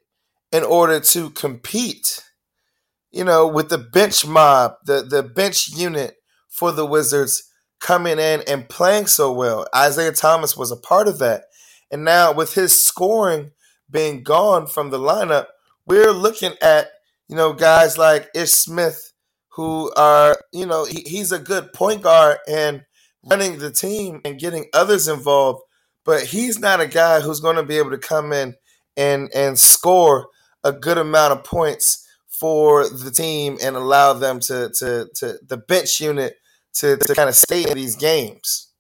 in 0.52 0.62
order 0.62 1.00
to 1.00 1.30
compete 1.30 2.23
you 3.14 3.23
know, 3.23 3.47
with 3.47 3.68
the 3.68 3.78
bench 3.78 4.26
mob, 4.26 4.75
the, 4.85 5.02
the 5.02 5.23
bench 5.23 5.68
unit 5.68 6.16
for 6.49 6.73
the 6.73 6.85
Wizards 6.85 7.49
coming 7.80 8.18
in 8.18 8.42
and 8.49 8.68
playing 8.68 9.06
so 9.06 9.33
well. 9.33 9.68
Isaiah 9.75 10.12
Thomas 10.12 10.56
was 10.56 10.73
a 10.73 10.76
part 10.76 11.06
of 11.06 11.21
that. 11.21 11.44
And 11.92 12.04
now 12.04 12.33
with 12.33 12.54
his 12.54 12.83
scoring 12.83 13.52
being 13.88 14.25
gone 14.25 14.66
from 14.66 14.90
the 14.90 14.99
lineup, 14.99 15.47
we're 15.87 16.11
looking 16.11 16.54
at, 16.61 16.88
you 17.28 17.37
know, 17.37 17.52
guys 17.52 17.97
like 17.97 18.30
Ish 18.35 18.50
Smith, 18.50 19.12
who 19.50 19.92
are, 19.97 20.37
you 20.52 20.66
know, 20.66 20.85
he, 20.85 21.02
he's 21.06 21.30
a 21.30 21.38
good 21.38 21.73
point 21.73 22.02
guard 22.02 22.38
and 22.49 22.85
running 23.25 23.59
the 23.59 23.71
team 23.71 24.23
and 24.25 24.40
getting 24.40 24.66
others 24.75 25.06
involved, 25.06 25.62
but 26.04 26.25
he's 26.25 26.59
not 26.59 26.80
a 26.80 26.88
guy 26.88 27.21
who's 27.21 27.38
going 27.38 27.56
to 27.56 27.62
be 27.62 27.78
able 27.78 27.90
to 27.90 27.99
come 27.99 28.33
in 28.33 28.56
and 28.97 29.30
and 29.35 29.59
score 29.59 30.28
a 30.64 30.73
good 30.73 30.99
amount 30.99 31.33
of 31.33 31.44
points 31.44 32.03
for 32.38 32.88
the 32.88 33.10
team 33.10 33.58
and 33.62 33.76
allow 33.76 34.12
them 34.12 34.40
to 34.40 34.70
to 34.78 35.08
to 35.14 35.38
the 35.46 35.56
bench 35.56 36.00
unit 36.00 36.36
to, 36.74 36.96
to 36.96 37.14
kind 37.14 37.28
of 37.28 37.34
stay 37.34 37.62
in 37.68 37.74
these 37.74 37.96
games. 37.96 38.72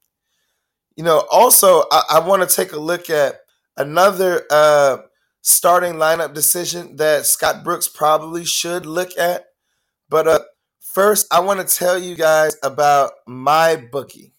You 0.96 1.04
know, 1.04 1.26
also 1.30 1.84
I, 1.90 2.02
I 2.10 2.18
want 2.20 2.48
to 2.48 2.54
take 2.54 2.72
a 2.72 2.78
look 2.78 3.08
at 3.08 3.40
another 3.76 4.42
uh, 4.50 4.98
starting 5.42 5.94
lineup 5.94 6.34
decision 6.34 6.96
that 6.96 7.26
Scott 7.26 7.64
Brooks 7.64 7.88
probably 7.88 8.44
should 8.44 8.86
look 8.86 9.16
at. 9.18 9.46
But 10.08 10.28
uh, 10.28 10.40
first, 10.80 11.26
I 11.32 11.40
want 11.40 11.66
to 11.66 11.76
tell 11.76 11.98
you 11.98 12.14
guys 12.16 12.56
about 12.62 13.12
my 13.26 13.76
bookie. 13.76 14.32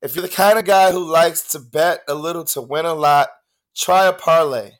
If 0.00 0.16
you're 0.16 0.22
the 0.22 0.28
kind 0.28 0.58
of 0.58 0.64
guy 0.64 0.90
who 0.90 1.10
likes 1.10 1.48
to 1.52 1.60
bet 1.60 2.00
a 2.08 2.14
little 2.14 2.44
to 2.46 2.60
win 2.60 2.86
a 2.86 2.94
lot, 2.94 3.28
try 3.76 4.06
a 4.06 4.12
parlay. 4.12 4.72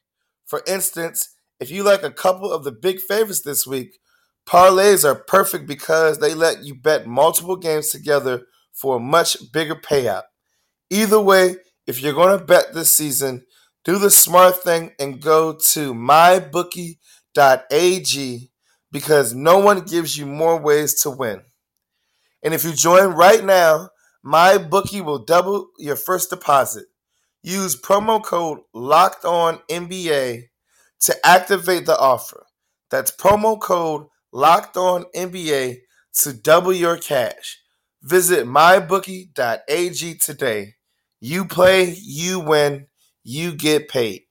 For 0.46 0.62
instance, 0.66 1.31
if 1.62 1.70
you 1.70 1.84
like 1.84 2.02
a 2.02 2.10
couple 2.10 2.50
of 2.50 2.64
the 2.64 2.72
big 2.72 2.98
favorites 2.98 3.42
this 3.42 3.64
week, 3.64 4.00
parlays 4.44 5.04
are 5.04 5.14
perfect 5.14 5.68
because 5.68 6.18
they 6.18 6.34
let 6.34 6.64
you 6.64 6.74
bet 6.74 7.06
multiple 7.06 7.56
games 7.56 7.90
together 7.90 8.42
for 8.72 8.96
a 8.96 9.00
much 9.00 9.36
bigger 9.52 9.76
payout. 9.76 10.24
Either 10.90 11.20
way, 11.20 11.58
if 11.86 12.02
you're 12.02 12.14
going 12.14 12.36
to 12.36 12.44
bet 12.44 12.74
this 12.74 12.92
season, 12.92 13.44
do 13.84 13.96
the 13.96 14.10
smart 14.10 14.56
thing 14.56 14.90
and 14.98 15.20
go 15.20 15.52
to 15.52 15.94
mybookie.ag 15.94 16.98
because 18.90 19.32
no 19.32 19.58
one 19.58 19.82
gives 19.82 20.18
you 20.18 20.26
more 20.26 20.60
ways 20.60 21.00
to 21.02 21.10
win. 21.10 21.42
And 22.42 22.54
if 22.54 22.64
you 22.64 22.72
join 22.72 23.14
right 23.14 23.44
now, 23.44 23.90
MyBookie 24.26 25.04
will 25.04 25.24
double 25.24 25.68
your 25.78 25.94
first 25.94 26.30
deposit. 26.30 26.86
Use 27.44 27.80
promo 27.80 28.20
code 28.20 28.58
Locked 28.74 29.24
On 29.24 29.60
NBA 29.70 30.48
to 31.02 31.16
activate 31.24 31.86
the 31.86 31.98
offer. 31.98 32.46
That's 32.90 33.10
promo 33.10 33.60
code 33.60 34.06
locked 34.32 34.76
on 34.76 35.04
NBA 35.14 35.78
to 36.20 36.32
double 36.32 36.72
your 36.72 36.96
cash. 36.96 37.58
Visit 38.02 38.46
mybookie.ag 38.46 40.14
today. 40.18 40.74
You 41.20 41.44
play, 41.44 41.94
you 42.02 42.40
win, 42.40 42.86
you 43.22 43.54
get 43.54 43.88
paid. 43.88 44.22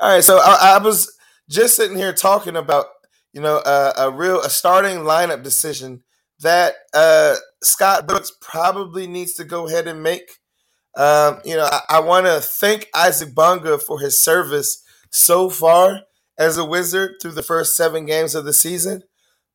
All 0.00 0.14
right, 0.14 0.22
so 0.22 0.38
I, 0.38 0.76
I 0.76 0.78
was 0.78 1.12
just 1.48 1.74
sitting 1.74 1.96
here 1.96 2.12
talking 2.12 2.56
about 2.56 2.86
you 3.32 3.40
know 3.40 3.56
uh, 3.56 3.92
a 3.98 4.10
real 4.10 4.40
a 4.40 4.50
starting 4.50 4.98
lineup 4.98 5.42
decision 5.42 6.04
that 6.40 6.74
uh, 6.94 7.34
Scott 7.62 8.06
Brooks 8.06 8.32
probably 8.40 9.08
needs 9.08 9.34
to 9.34 9.44
go 9.44 9.66
ahead 9.66 9.88
and 9.88 10.02
make. 10.02 10.30
Um, 10.96 11.40
you 11.44 11.56
know, 11.56 11.64
I, 11.64 11.80
I 11.88 12.00
want 12.00 12.26
to 12.26 12.40
thank 12.40 12.88
Isaac 12.94 13.34
Bonga 13.34 13.78
for 13.78 13.98
his 13.98 14.22
service 14.22 14.84
so 15.10 15.50
far 15.50 16.02
as 16.38 16.56
a 16.56 16.64
Wizard 16.64 17.16
through 17.20 17.32
the 17.32 17.42
first 17.42 17.76
seven 17.76 18.06
games 18.06 18.34
of 18.34 18.44
the 18.44 18.52
season. 18.52 19.02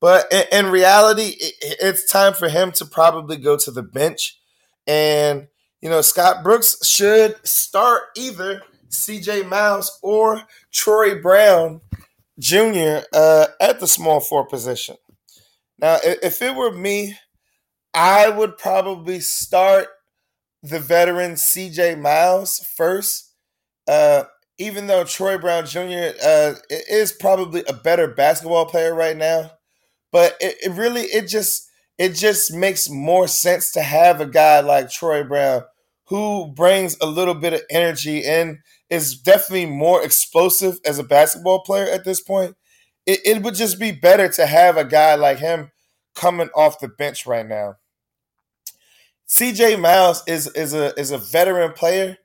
But 0.01 0.31
in, 0.31 0.43
in 0.51 0.71
reality, 0.71 1.35
it, 1.39 1.77
it's 1.81 2.11
time 2.11 2.33
for 2.33 2.49
him 2.49 2.71
to 2.73 2.85
probably 2.85 3.37
go 3.37 3.57
to 3.57 3.71
the 3.71 3.83
bench. 3.83 4.39
And, 4.85 5.47
you 5.81 5.89
know, 5.89 6.01
Scott 6.01 6.43
Brooks 6.43 6.85
should 6.85 7.35
start 7.47 8.03
either 8.17 8.61
CJ 8.89 9.47
Miles 9.47 9.99
or 10.03 10.43
Troy 10.71 11.21
Brown 11.21 11.81
Jr. 12.39 12.99
Uh, 13.13 13.47
at 13.61 13.79
the 13.79 13.87
small 13.87 14.19
forward 14.19 14.49
position. 14.49 14.97
Now, 15.79 15.97
if 16.03 16.41
it 16.41 16.55
were 16.55 16.71
me, 16.71 17.17
I 17.93 18.29
would 18.29 18.57
probably 18.57 19.19
start 19.19 19.87
the 20.61 20.79
veteran 20.79 21.33
CJ 21.33 21.99
Miles 21.99 22.59
first. 22.75 23.31
Uh, 23.87 24.23
even 24.57 24.87
though 24.87 25.03
Troy 25.03 25.37
Brown 25.37 25.65
Jr. 25.65 26.11
Uh, 26.23 26.53
is 26.69 27.11
probably 27.11 27.63
a 27.67 27.73
better 27.73 28.07
basketball 28.07 28.65
player 28.65 28.93
right 28.93 29.17
now, 29.17 29.51
but 30.11 30.35
it, 30.39 30.57
it 30.63 30.71
really 30.71 31.01
it 31.03 31.27
just 31.27 31.69
it 31.97 32.09
just 32.15 32.53
makes 32.53 32.89
more 32.89 33.27
sense 33.27 33.71
to 33.73 33.81
have 33.81 34.21
a 34.21 34.25
guy 34.25 34.59
like 34.61 34.89
Troy 34.89 35.23
Brown 35.23 35.63
who 36.07 36.53
brings 36.55 36.97
a 37.01 37.05
little 37.07 37.33
bit 37.33 37.53
of 37.53 37.61
energy 37.69 38.25
and 38.25 38.59
is 38.89 39.17
definitely 39.17 39.65
more 39.65 40.03
explosive 40.03 40.79
as 40.85 40.99
a 40.99 41.03
basketball 41.03 41.61
player 41.63 41.85
at 41.91 42.05
this 42.05 42.21
point. 42.21 42.55
It, 43.05 43.19
it 43.25 43.43
would 43.43 43.55
just 43.55 43.79
be 43.79 43.91
better 43.91 44.29
to 44.29 44.45
have 44.45 44.77
a 44.77 44.85
guy 44.85 45.15
like 45.15 45.39
him 45.39 45.71
coming 46.15 46.49
off 46.55 46.79
the 46.79 46.87
bench 46.87 47.25
right 47.25 47.47
now. 47.47 47.75
CJ 49.27 49.79
Miles 49.79 50.23
is 50.27 50.47
is 50.49 50.73
a 50.73 50.97
is 50.99 51.11
a 51.11 51.17
veteran 51.17 51.73
player 51.73 52.17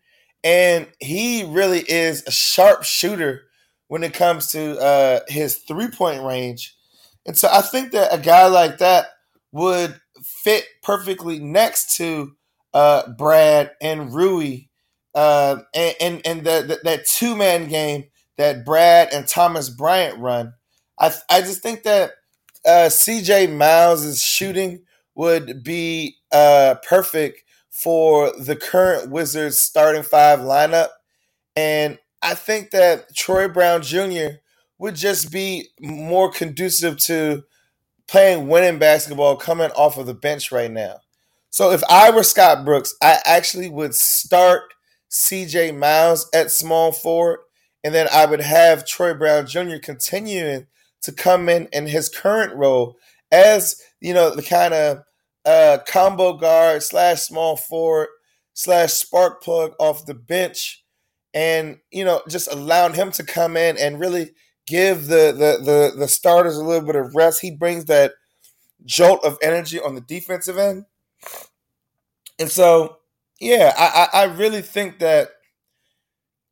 and 0.44 0.86
he 1.00 1.44
really 1.44 1.80
is 1.80 2.24
a 2.26 2.30
sharp 2.30 2.84
shooter 2.84 3.42
when 3.88 4.04
it 4.04 4.14
comes 4.14 4.48
to 4.52 4.78
uh, 4.78 5.20
his 5.28 5.56
three 5.56 5.88
point 5.88 6.22
range. 6.22 6.76
And 7.26 7.36
so 7.36 7.48
I 7.50 7.62
think 7.62 7.92
that 7.92 8.14
a 8.14 8.18
guy 8.18 8.46
like 8.46 8.78
that 8.78 9.06
would 9.52 10.00
fit 10.22 10.66
perfectly 10.82 11.38
next 11.38 11.96
to 11.96 12.32
uh, 12.74 13.10
Brad 13.12 13.72
and 13.80 14.14
Rui, 14.14 14.66
uh, 15.14 15.58
and 15.74 15.94
and, 16.00 16.22
and 16.24 16.40
the, 16.40 16.64
the, 16.66 16.80
that 16.84 17.06
two 17.06 17.36
man 17.36 17.68
game 17.68 18.04
that 18.36 18.64
Brad 18.64 19.08
and 19.12 19.26
Thomas 19.26 19.68
Bryant 19.68 20.18
run. 20.18 20.54
I 20.98 21.12
I 21.30 21.40
just 21.40 21.62
think 21.62 21.82
that 21.82 22.12
uh, 22.64 22.88
C.J. 22.88 23.48
Miles' 23.48 24.22
shooting 24.22 24.84
would 25.14 25.62
be 25.62 26.16
uh, 26.30 26.76
perfect 26.86 27.42
for 27.82 28.32
the 28.36 28.56
current 28.56 29.10
Wizards 29.10 29.58
starting 29.58 30.02
five 30.02 30.40
lineup. 30.40 30.88
And 31.54 31.98
I 32.22 32.34
think 32.34 32.70
that 32.70 33.14
Troy 33.14 33.48
Brown 33.48 33.82
Jr. 33.82 34.38
would 34.78 34.96
just 34.96 35.30
be 35.30 35.68
more 35.80 36.30
conducive 36.30 36.98
to 37.04 37.44
playing 38.08 38.48
winning 38.48 38.78
basketball 38.78 39.36
coming 39.36 39.70
off 39.72 39.96
of 39.96 40.06
the 40.06 40.14
bench 40.14 40.50
right 40.50 40.70
now. 40.70 40.96
So 41.50 41.70
if 41.70 41.82
I 41.88 42.10
were 42.10 42.24
Scott 42.24 42.64
Brooks, 42.64 42.94
I 43.00 43.18
actually 43.24 43.68
would 43.68 43.94
start 43.94 44.62
CJ 45.10 45.76
Miles 45.76 46.28
at 46.34 46.50
small 46.50 46.90
forward, 46.90 47.40
and 47.84 47.94
then 47.94 48.08
I 48.12 48.26
would 48.26 48.40
have 48.40 48.86
Troy 48.86 49.14
Brown 49.14 49.46
Jr. 49.46 49.78
continuing 49.80 50.66
to 51.02 51.12
come 51.12 51.48
in 51.48 51.68
in 51.72 51.86
his 51.86 52.08
current 52.08 52.54
role 52.56 52.96
as 53.30 53.80
you 54.00 54.12
know 54.12 54.34
the 54.34 54.42
kind 54.42 54.74
of 54.74 55.02
uh, 55.44 55.78
combo 55.86 56.34
guard 56.34 56.82
slash 56.82 57.22
small 57.22 57.56
forward 57.56 58.08
slash 58.54 58.92
spark 58.92 59.42
plug 59.42 59.72
off 59.78 60.06
the 60.06 60.14
bench, 60.14 60.84
and 61.34 61.78
you 61.90 62.04
know 62.04 62.22
just 62.28 62.52
allowing 62.52 62.94
him 62.94 63.10
to 63.12 63.24
come 63.24 63.56
in 63.56 63.76
and 63.78 64.00
really 64.00 64.32
give 64.66 65.06
the 65.06 65.32
the 65.32 65.58
the, 65.64 65.92
the 65.98 66.08
starters 66.08 66.56
a 66.56 66.64
little 66.64 66.86
bit 66.86 66.96
of 66.96 67.14
rest. 67.14 67.40
He 67.40 67.50
brings 67.50 67.86
that 67.86 68.12
jolt 68.84 69.24
of 69.24 69.38
energy 69.42 69.80
on 69.80 69.94
the 69.94 70.00
defensive 70.02 70.58
end, 70.58 70.86
and 72.38 72.50
so 72.50 72.98
yeah, 73.40 73.72
I 73.76 74.08
I, 74.12 74.22
I 74.22 74.24
really 74.24 74.62
think 74.62 74.98
that 74.98 75.30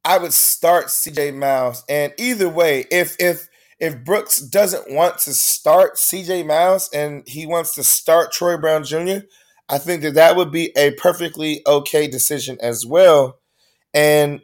I 0.05 0.19
would 0.19 0.33
start 0.33 0.87
CJ 0.87 1.35
Miles, 1.35 1.85
and 1.89 2.13
either 2.19 2.49
way, 2.49 2.87
if 2.91 3.17
if 3.19 3.49
if 3.79 4.05
Brooks 4.05 4.41
doesn't 4.41 4.91
want 4.93 5.19
to 5.19 5.35
start 5.35 5.97
CJ 5.97 6.47
Miles 6.47 6.89
and 6.93 7.23
he 7.27 7.47
wants 7.47 7.75
to 7.75 7.85
start 7.85 8.33
Troy 8.33 8.57
Brown 8.57 8.85
Jr., 8.85 9.27
I 9.69 9.79
think 9.79 10.03
that 10.03 10.15
that 10.15 10.37
would 10.37 10.51
be 10.51 10.73
a 10.77 10.93
perfectly 10.93 11.63
okay 11.67 12.07
decision 12.07 12.57
as 12.63 12.87
well. 12.87 13.39
And 13.93 14.41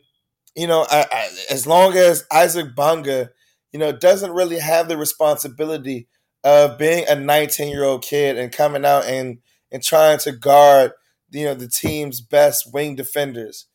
you 0.54 0.66
know, 0.66 0.86
I, 0.90 1.06
I, 1.10 1.30
as 1.50 1.66
long 1.66 1.94
as 1.96 2.24
Isaac 2.30 2.74
Bonga, 2.74 3.30
you 3.72 3.78
know, 3.78 3.92
doesn't 3.92 4.32
really 4.32 4.58
have 4.58 4.88
the 4.88 4.98
responsibility 4.98 6.08
of 6.44 6.78
being 6.78 7.06
a 7.08 7.14
19 7.14 7.68
year 7.68 7.84
old 7.84 8.02
kid 8.02 8.36
and 8.38 8.52
coming 8.52 8.84
out 8.84 9.04
and 9.06 9.38
and 9.70 9.82
trying 9.82 10.18
to 10.18 10.32
guard, 10.32 10.92
you 11.30 11.46
know, 11.46 11.54
the 11.54 11.68
team's 11.68 12.20
best 12.20 12.72
wing 12.74 12.96
defenders. 12.96 13.66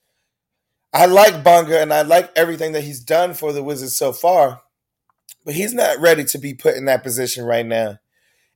I 0.94 1.08
like 1.08 1.44
Bonga 1.44 1.82
and 1.82 1.94
I 1.94 2.04
like 2.04 2.32
everything 2.36 2.74
that 2.74 2.84
he's 2.84 3.00
done 3.00 3.34
for 3.34 3.52
the 3.52 3.64
Wizards 3.64 3.98
so 3.98 4.14
far 4.14 4.62
but 5.48 5.56
he's 5.56 5.74
not 5.74 6.02
ready 6.02 6.26
to 6.26 6.38
be 6.38 6.54
put 6.54 6.76
in 6.76 6.84
that 6.86 7.04
position 7.04 7.46
right 7.46 7.66
now. 7.66 8.00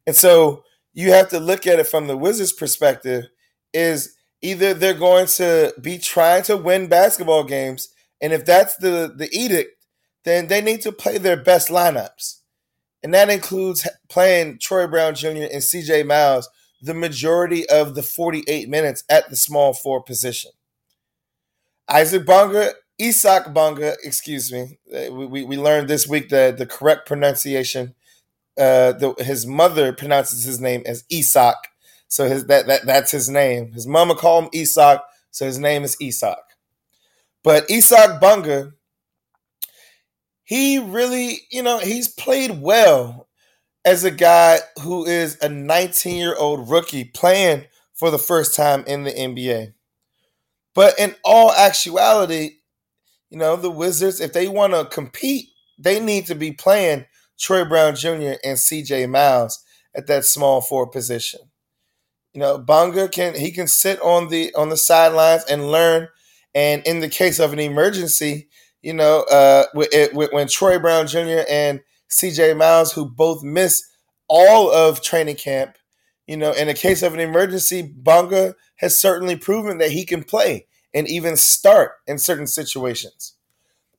And 0.05 0.13
so 0.13 0.65
you 0.93 1.13
have 1.13 1.29
to 1.29 1.39
look 1.39 1.65
at 1.65 1.79
it 1.79 1.87
from 1.87 2.07
the 2.07 2.17
Wizards' 2.17 2.51
perspective 2.51 3.27
is 3.73 4.17
either 4.41 4.73
they're 4.73 4.93
going 4.93 5.27
to 5.27 5.73
be 5.81 5.97
trying 5.97 6.43
to 6.43 6.57
win 6.57 6.87
basketball 6.87 7.45
games, 7.45 7.87
and 8.19 8.33
if 8.33 8.43
that's 8.43 8.75
the, 8.75 9.13
the 9.15 9.29
edict, 9.31 9.85
then 10.25 10.47
they 10.47 10.59
need 10.59 10.81
to 10.81 10.91
play 10.91 11.17
their 11.17 11.37
best 11.37 11.69
lineups. 11.69 12.41
And 13.01 13.13
that 13.13 13.29
includes 13.29 13.87
playing 14.09 14.59
Troy 14.59 14.85
Brown 14.85 15.15
Jr. 15.15 15.47
and 15.49 15.63
CJ 15.63 16.05
Miles 16.05 16.49
the 16.81 16.93
majority 16.93 17.69
of 17.69 17.95
the 17.95 18.03
48 18.03 18.67
minutes 18.67 19.05
at 19.09 19.29
the 19.29 19.37
small 19.37 19.73
forward 19.73 20.05
position. 20.05 20.51
Isaac 21.87 22.25
Bonga 22.25 22.73
Isak 23.01 23.51
Bonga, 23.51 23.95
excuse 24.03 24.51
me. 24.51 24.77
Uh, 24.93 25.11
we, 25.11 25.43
we 25.43 25.57
learned 25.57 25.87
this 25.87 26.07
week 26.07 26.29
the, 26.29 26.53
the 26.55 26.67
correct 26.67 27.07
pronunciation. 27.07 27.95
Uh, 28.55 28.91
the, 28.91 29.15
his 29.17 29.47
mother 29.47 29.91
pronounces 29.91 30.43
his 30.43 30.61
name 30.61 30.83
as 30.85 31.03
Isak, 31.09 31.55
so 32.07 32.27
his 32.27 32.45
that, 32.45 32.67
that 32.67 32.85
that's 32.85 33.11
his 33.11 33.27
name. 33.27 33.71
His 33.71 33.87
mama 33.87 34.13
called 34.13 34.43
him 34.45 34.49
Isak, 34.53 35.01
so 35.31 35.45
his 35.45 35.57
name 35.57 35.83
is 35.83 35.97
Isak. 35.99 36.37
But 37.43 37.71
Isak 37.71 38.21
Bonga, 38.21 38.73
he 40.43 40.77
really, 40.77 41.39
you 41.49 41.63
know, 41.63 41.79
he's 41.79 42.07
played 42.07 42.61
well 42.61 43.29
as 43.83 44.03
a 44.03 44.11
guy 44.11 44.59
who 44.83 45.05
is 45.05 45.39
a 45.41 45.49
19 45.49 46.17
year 46.17 46.35
old 46.35 46.69
rookie 46.69 47.05
playing 47.05 47.65
for 47.93 48.11
the 48.11 48.19
first 48.19 48.53
time 48.55 48.83
in 48.85 49.05
the 49.05 49.11
NBA. 49.11 49.73
But 50.75 50.99
in 50.99 51.15
all 51.23 51.51
actuality, 51.51 52.57
you 53.31 53.37
know, 53.37 53.55
the 53.55 53.71
Wizards, 53.71 54.19
if 54.19 54.33
they 54.33 54.47
want 54.47 54.73
to 54.73 54.85
compete, 54.85 55.47
they 55.79 55.99
need 55.99 56.25
to 56.27 56.35
be 56.35 56.51
playing 56.51 57.05
Troy 57.39 57.65
Brown 57.65 57.95
Jr. 57.95 58.35
and 58.43 58.57
CJ 58.57 59.09
Miles 59.09 59.63
at 59.95 60.05
that 60.07 60.25
small 60.25 60.61
forward 60.61 60.91
position. 60.91 61.39
You 62.33 62.41
know, 62.41 62.57
Bonga 62.57 63.07
can 63.09 63.35
he 63.35 63.51
can 63.51 63.67
sit 63.67 63.99
on 64.01 64.29
the 64.29 64.53
on 64.53 64.69
the 64.69 64.77
sidelines 64.77 65.43
and 65.49 65.71
learn. 65.71 66.09
And 66.53 66.85
in 66.85 66.99
the 66.99 67.09
case 67.09 67.39
of 67.39 67.53
an 67.53 67.59
emergency, 67.59 68.49
you 68.81 68.93
know, 68.93 69.23
uh, 69.31 69.65
when 69.73 70.47
Troy 70.47 70.77
Brown 70.77 71.07
Jr. 71.07 71.43
and 71.49 71.79
CJ 72.09 72.57
Miles, 72.57 72.91
who 72.91 73.09
both 73.09 73.43
miss 73.43 73.81
all 74.27 74.69
of 74.71 75.01
training 75.01 75.37
camp, 75.37 75.77
you 76.27 76.35
know, 76.35 76.51
in 76.51 76.67
the 76.67 76.73
case 76.73 77.01
of 77.01 77.13
an 77.13 77.21
emergency, 77.21 77.81
Bonga 77.81 78.55
has 78.77 78.99
certainly 78.99 79.37
proven 79.37 79.77
that 79.77 79.91
he 79.91 80.05
can 80.05 80.23
play 80.23 80.67
and 80.93 81.07
even 81.09 81.35
start 81.35 81.93
in 82.07 82.17
certain 82.17 82.47
situations. 82.47 83.33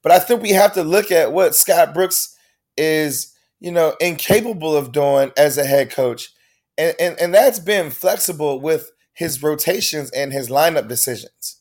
But 0.02 0.12
I 0.12 0.18
think 0.18 0.42
we 0.42 0.50
have 0.50 0.72
to 0.74 0.82
look 0.82 1.10
at 1.10 1.32
what 1.32 1.54
Scott 1.54 1.94
Brooks 1.94 2.36
is, 2.76 3.32
you 3.60 3.70
know, 3.70 3.94
incapable 4.00 4.76
of 4.76 4.92
doing 4.92 5.30
as 5.36 5.56
a 5.58 5.64
head 5.64 5.90
coach. 5.90 6.32
And, 6.76 6.94
and, 6.98 7.20
and 7.20 7.34
that's 7.34 7.58
been 7.58 7.90
flexible 7.90 8.60
with 8.60 8.90
his 9.12 9.42
rotations 9.42 10.10
and 10.10 10.32
his 10.32 10.48
lineup 10.48 10.88
decisions. 10.88 11.60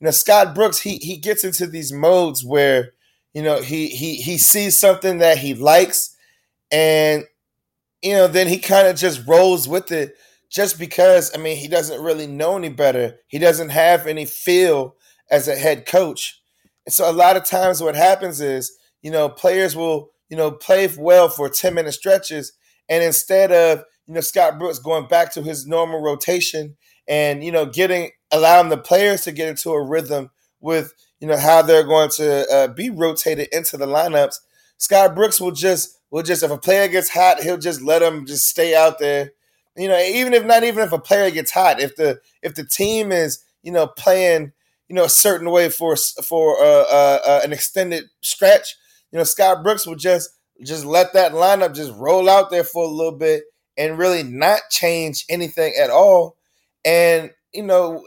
You 0.00 0.06
know, 0.06 0.10
Scott 0.12 0.54
Brooks, 0.54 0.80
he 0.80 0.96
he 0.96 1.16
gets 1.16 1.44
into 1.44 1.66
these 1.66 1.92
modes 1.92 2.44
where, 2.44 2.92
you 3.34 3.42
know, 3.42 3.60
he 3.60 3.88
he 3.88 4.16
he 4.16 4.38
sees 4.38 4.76
something 4.76 5.18
that 5.18 5.38
he 5.38 5.54
likes 5.54 6.16
and 6.70 7.24
you 8.02 8.14
know, 8.14 8.26
then 8.26 8.48
he 8.48 8.58
kind 8.58 8.88
of 8.88 8.96
just 8.96 9.26
rolls 9.26 9.68
with 9.68 9.92
it 9.92 10.16
just 10.50 10.78
because 10.78 11.30
I 11.34 11.38
mean 11.38 11.56
he 11.56 11.68
doesn't 11.68 12.02
really 12.02 12.26
know 12.26 12.56
any 12.56 12.68
better. 12.68 13.16
He 13.28 13.38
doesn't 13.38 13.70
have 13.70 14.06
any 14.06 14.26
feel 14.26 14.96
as 15.30 15.48
a 15.48 15.56
head 15.56 15.86
coach. 15.86 16.42
And 16.86 16.92
so 16.92 17.08
a 17.08 17.12
lot 17.12 17.36
of 17.36 17.44
times 17.44 17.82
what 17.82 17.94
happens 17.94 18.40
is, 18.40 18.76
you 19.02 19.10
know, 19.10 19.28
players 19.28 19.76
will, 19.76 20.10
you 20.28 20.36
know, 20.36 20.50
play 20.50 20.88
well 20.98 21.28
for 21.28 21.48
10 21.48 21.74
minute 21.74 21.92
stretches 21.92 22.52
and 22.88 23.04
instead 23.04 23.52
of, 23.52 23.84
you 24.06 24.14
know, 24.14 24.20
Scott 24.20 24.58
Brooks 24.58 24.80
going 24.80 25.06
back 25.06 25.32
to 25.34 25.42
his 25.42 25.66
normal 25.66 26.02
rotation 26.02 26.76
and, 27.06 27.44
you 27.44 27.52
know, 27.52 27.66
getting 27.66 28.10
allowing 28.32 28.68
the 28.68 28.76
players 28.76 29.22
to 29.22 29.32
get 29.32 29.48
into 29.48 29.70
a 29.70 29.84
rhythm 29.84 30.30
with, 30.60 30.92
you 31.20 31.28
know, 31.28 31.36
how 31.36 31.62
they're 31.62 31.84
going 31.84 32.10
to 32.10 32.46
uh, 32.52 32.68
be 32.68 32.90
rotated 32.90 33.48
into 33.52 33.76
the 33.76 33.86
lineups, 33.86 34.36
Scott 34.78 35.14
Brooks 35.14 35.40
will 35.40 35.52
just 35.52 35.98
will 36.10 36.22
just 36.22 36.42
if 36.42 36.50
a 36.50 36.58
player 36.58 36.88
gets 36.88 37.10
hot, 37.10 37.42
he'll 37.42 37.58
just 37.58 37.82
let 37.82 38.00
them 38.00 38.26
just 38.26 38.48
stay 38.48 38.74
out 38.74 38.98
there 38.98 39.32
you 39.76 39.88
know, 39.88 39.98
even 39.98 40.34
if 40.34 40.44
not 40.44 40.64
even 40.64 40.84
if 40.84 40.92
a 40.92 40.98
player 40.98 41.30
gets 41.30 41.50
hot, 41.50 41.80
if 41.80 41.96
the 41.96 42.20
if 42.42 42.54
the 42.54 42.64
team 42.64 43.12
is 43.12 43.44
you 43.62 43.72
know 43.72 43.86
playing 43.86 44.52
you 44.88 44.94
know 44.94 45.04
a 45.04 45.08
certain 45.10 45.50
way 45.50 45.68
for 45.68 45.96
for 45.96 46.60
uh, 46.60 46.84
uh, 46.90 47.18
uh, 47.26 47.40
an 47.44 47.52
extended 47.52 48.04
stretch, 48.20 48.76
you 49.12 49.18
know, 49.18 49.24
Scott 49.24 49.62
Brooks 49.62 49.86
will 49.86 49.96
just 49.96 50.30
just 50.64 50.84
let 50.84 51.12
that 51.12 51.32
lineup 51.32 51.74
just 51.74 51.92
roll 51.94 52.28
out 52.28 52.50
there 52.50 52.64
for 52.64 52.84
a 52.84 52.88
little 52.88 53.16
bit 53.16 53.44
and 53.78 53.98
really 53.98 54.22
not 54.22 54.60
change 54.70 55.24
anything 55.28 55.74
at 55.80 55.90
all. 55.90 56.36
And 56.84 57.30
you 57.52 57.62
know 57.62 58.04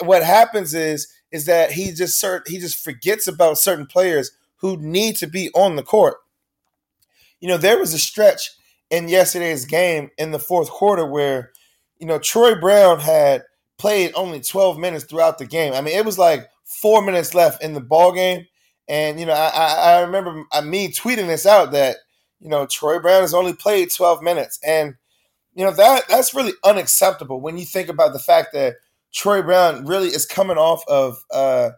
what 0.00 0.22
happens 0.22 0.74
is 0.74 1.12
is 1.30 1.46
that 1.46 1.72
he 1.72 1.92
just 1.92 2.22
cert- 2.22 2.48
he 2.48 2.58
just 2.58 2.82
forgets 2.82 3.26
about 3.26 3.58
certain 3.58 3.86
players 3.86 4.32
who 4.56 4.76
need 4.76 5.16
to 5.16 5.26
be 5.26 5.50
on 5.54 5.76
the 5.76 5.82
court. 5.82 6.18
You 7.40 7.48
know, 7.48 7.56
there 7.56 7.78
was 7.78 7.92
a 7.92 7.98
stretch 7.98 8.50
in 8.92 9.08
yesterday's 9.08 9.64
game 9.64 10.10
in 10.18 10.30
the 10.30 10.38
fourth 10.38 10.70
quarter 10.70 11.04
where, 11.04 11.50
you 11.98 12.06
know, 12.06 12.18
Troy 12.18 12.54
Brown 12.54 13.00
had 13.00 13.42
played 13.78 14.12
only 14.14 14.38
12 14.38 14.78
minutes 14.78 15.04
throughout 15.04 15.38
the 15.38 15.46
game. 15.46 15.72
I 15.72 15.80
mean, 15.80 15.96
it 15.96 16.04
was 16.04 16.18
like 16.18 16.48
four 16.64 17.02
minutes 17.02 17.34
left 17.34 17.64
in 17.64 17.72
the 17.72 17.80
ball 17.80 18.12
game. 18.12 18.46
And, 18.88 19.18
you 19.18 19.24
know, 19.24 19.32
I, 19.32 19.94
I 19.96 20.00
remember 20.02 20.44
uh, 20.52 20.60
me 20.60 20.88
tweeting 20.88 21.26
this 21.26 21.46
out 21.46 21.72
that, 21.72 21.96
you 22.38 22.50
know, 22.50 22.66
Troy 22.66 22.98
Brown 22.98 23.22
has 23.22 23.32
only 23.32 23.54
played 23.54 23.90
12 23.90 24.22
minutes. 24.22 24.58
And, 24.62 24.96
you 25.54 25.64
know, 25.64 25.72
that 25.72 26.06
that's 26.08 26.34
really 26.34 26.52
unacceptable 26.62 27.40
when 27.40 27.56
you 27.56 27.64
think 27.64 27.88
about 27.88 28.12
the 28.12 28.18
fact 28.18 28.52
that 28.52 28.74
Troy 29.12 29.40
Brown 29.40 29.86
really 29.86 30.08
is 30.08 30.26
coming 30.26 30.58
off 30.58 30.84
of 30.86 31.24
uh, 31.30 31.70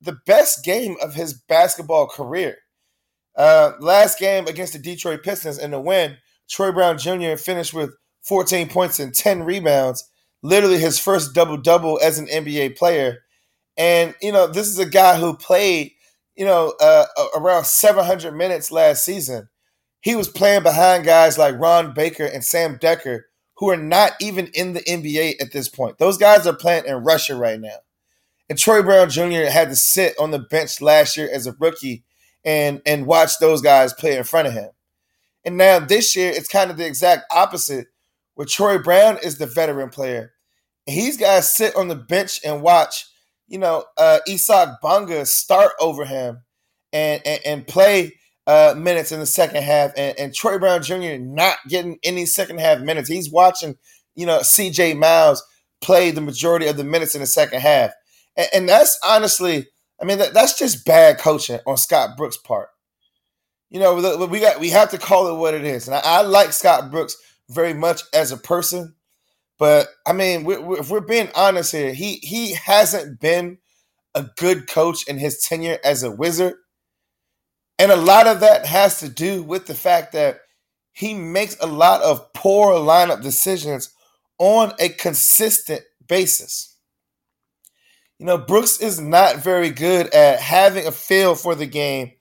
the 0.00 0.18
best 0.26 0.64
game 0.64 0.96
of 1.02 1.14
his 1.14 1.34
basketball 1.34 2.06
career. 2.06 2.58
Uh, 3.34 3.72
last 3.80 4.18
game 4.18 4.46
against 4.46 4.74
the 4.74 4.78
Detroit 4.78 5.22
Pistons 5.22 5.58
in 5.58 5.70
the 5.72 5.80
win, 5.80 6.18
Troy 6.48 6.72
Brown 6.72 6.98
Jr. 6.98 7.36
finished 7.36 7.74
with 7.74 7.94
14 8.22 8.68
points 8.68 9.00
and 9.00 9.14
10 9.14 9.42
rebounds, 9.44 10.08
literally 10.42 10.78
his 10.78 10.98
first 10.98 11.34
double 11.34 11.56
double 11.56 11.98
as 12.02 12.18
an 12.18 12.26
NBA 12.26 12.76
player. 12.76 13.18
And, 13.76 14.14
you 14.20 14.32
know, 14.32 14.46
this 14.46 14.68
is 14.68 14.78
a 14.78 14.86
guy 14.86 15.18
who 15.18 15.36
played, 15.36 15.92
you 16.36 16.44
know, 16.44 16.74
uh, 16.80 17.06
around 17.36 17.66
700 17.66 18.32
minutes 18.32 18.70
last 18.70 19.04
season. 19.04 19.48
He 20.00 20.16
was 20.16 20.28
playing 20.28 20.62
behind 20.62 21.04
guys 21.04 21.38
like 21.38 21.58
Ron 21.58 21.94
Baker 21.94 22.24
and 22.24 22.44
Sam 22.44 22.76
Dekker, 22.78 23.22
who 23.56 23.70
are 23.70 23.76
not 23.76 24.12
even 24.20 24.48
in 24.48 24.72
the 24.72 24.80
NBA 24.80 25.40
at 25.40 25.52
this 25.52 25.68
point. 25.68 25.98
Those 25.98 26.18
guys 26.18 26.46
are 26.46 26.56
playing 26.56 26.86
in 26.86 27.04
Russia 27.04 27.36
right 27.36 27.60
now. 27.60 27.78
And 28.48 28.58
Troy 28.58 28.82
Brown 28.82 29.08
Jr. 29.08 29.48
had 29.50 29.70
to 29.70 29.76
sit 29.76 30.18
on 30.18 30.30
the 30.30 30.40
bench 30.40 30.80
last 30.80 31.16
year 31.16 31.28
as 31.32 31.46
a 31.46 31.52
rookie 31.58 32.04
and 32.44 32.82
and 32.84 33.06
watch 33.06 33.38
those 33.38 33.62
guys 33.62 33.92
play 33.92 34.16
in 34.16 34.24
front 34.24 34.48
of 34.48 34.54
him. 34.54 34.70
And 35.44 35.56
now 35.56 35.78
this 35.78 36.14
year, 36.14 36.30
it's 36.30 36.48
kind 36.48 36.70
of 36.70 36.76
the 36.76 36.86
exact 36.86 37.24
opposite, 37.32 37.88
where 38.34 38.46
Troy 38.46 38.78
Brown 38.78 39.18
is 39.22 39.38
the 39.38 39.46
veteran 39.46 39.90
player. 39.90 40.32
He's 40.86 41.16
got 41.16 41.36
to 41.36 41.42
sit 41.42 41.76
on 41.76 41.88
the 41.88 41.96
bench 41.96 42.40
and 42.44 42.62
watch, 42.62 43.06
you 43.48 43.58
know, 43.58 43.84
uh, 43.96 44.20
Isaac 44.28 44.70
Bonga 44.80 45.26
start 45.26 45.72
over 45.80 46.04
him 46.04 46.42
and, 46.92 47.22
and, 47.24 47.40
and 47.44 47.66
play 47.66 48.14
uh, 48.46 48.74
minutes 48.76 49.12
in 49.12 49.20
the 49.20 49.26
second 49.26 49.62
half. 49.62 49.92
And, 49.96 50.18
and 50.18 50.34
Troy 50.34 50.58
Brown 50.58 50.82
Jr. 50.82 51.18
not 51.18 51.58
getting 51.68 51.98
any 52.02 52.26
second 52.26 52.58
half 52.58 52.80
minutes. 52.80 53.08
He's 53.08 53.30
watching, 53.30 53.76
you 54.14 54.26
know, 54.26 54.38
CJ 54.38 54.96
Miles 54.96 55.42
play 55.80 56.10
the 56.10 56.20
majority 56.20 56.66
of 56.66 56.76
the 56.76 56.84
minutes 56.84 57.14
in 57.14 57.20
the 57.20 57.26
second 57.26 57.60
half. 57.60 57.92
And, 58.36 58.48
and 58.54 58.68
that's 58.68 58.98
honestly, 59.04 59.68
I 60.00 60.04
mean, 60.04 60.18
that, 60.18 60.34
that's 60.34 60.58
just 60.58 60.84
bad 60.84 61.18
coaching 61.18 61.60
on 61.66 61.76
Scott 61.76 62.16
Brooks' 62.16 62.36
part. 62.36 62.68
You 63.72 63.80
know, 63.80 63.94
we 64.26 64.38
got 64.38 64.60
we 64.60 64.68
have 64.68 64.90
to 64.90 64.98
call 64.98 65.28
it 65.28 65.38
what 65.38 65.54
it 65.54 65.64
is. 65.64 65.88
And 65.88 65.94
I, 65.94 66.00
I 66.00 66.22
like 66.22 66.52
Scott 66.52 66.90
Brooks 66.90 67.16
very 67.48 67.72
much 67.72 68.02
as 68.12 68.30
a 68.30 68.36
person, 68.36 68.94
but 69.58 69.88
I 70.06 70.12
mean, 70.12 70.44
we, 70.44 70.58
we, 70.58 70.76
if 70.76 70.90
we're 70.90 71.00
being 71.00 71.30
honest 71.34 71.72
here, 71.72 71.94
he 71.94 72.16
he 72.16 72.52
hasn't 72.52 73.18
been 73.18 73.56
a 74.14 74.26
good 74.36 74.68
coach 74.68 75.08
in 75.08 75.16
his 75.16 75.40
tenure 75.40 75.78
as 75.82 76.02
a 76.02 76.10
Wizard, 76.10 76.52
and 77.78 77.90
a 77.90 77.96
lot 77.96 78.26
of 78.26 78.40
that 78.40 78.66
has 78.66 79.00
to 79.00 79.08
do 79.08 79.42
with 79.42 79.64
the 79.64 79.74
fact 79.74 80.12
that 80.12 80.40
he 80.92 81.14
makes 81.14 81.56
a 81.58 81.66
lot 81.66 82.02
of 82.02 82.30
poor 82.34 82.74
lineup 82.74 83.22
decisions 83.22 83.88
on 84.38 84.74
a 84.80 84.90
consistent 84.90 85.80
basis. 86.06 86.76
You 88.18 88.26
know, 88.26 88.36
Brooks 88.36 88.82
is 88.82 89.00
not 89.00 89.36
very 89.42 89.70
good 89.70 90.12
at 90.12 90.40
having 90.40 90.86
a 90.86 90.92
feel 90.92 91.34
for 91.34 91.54
the 91.54 91.66
game 91.66 92.12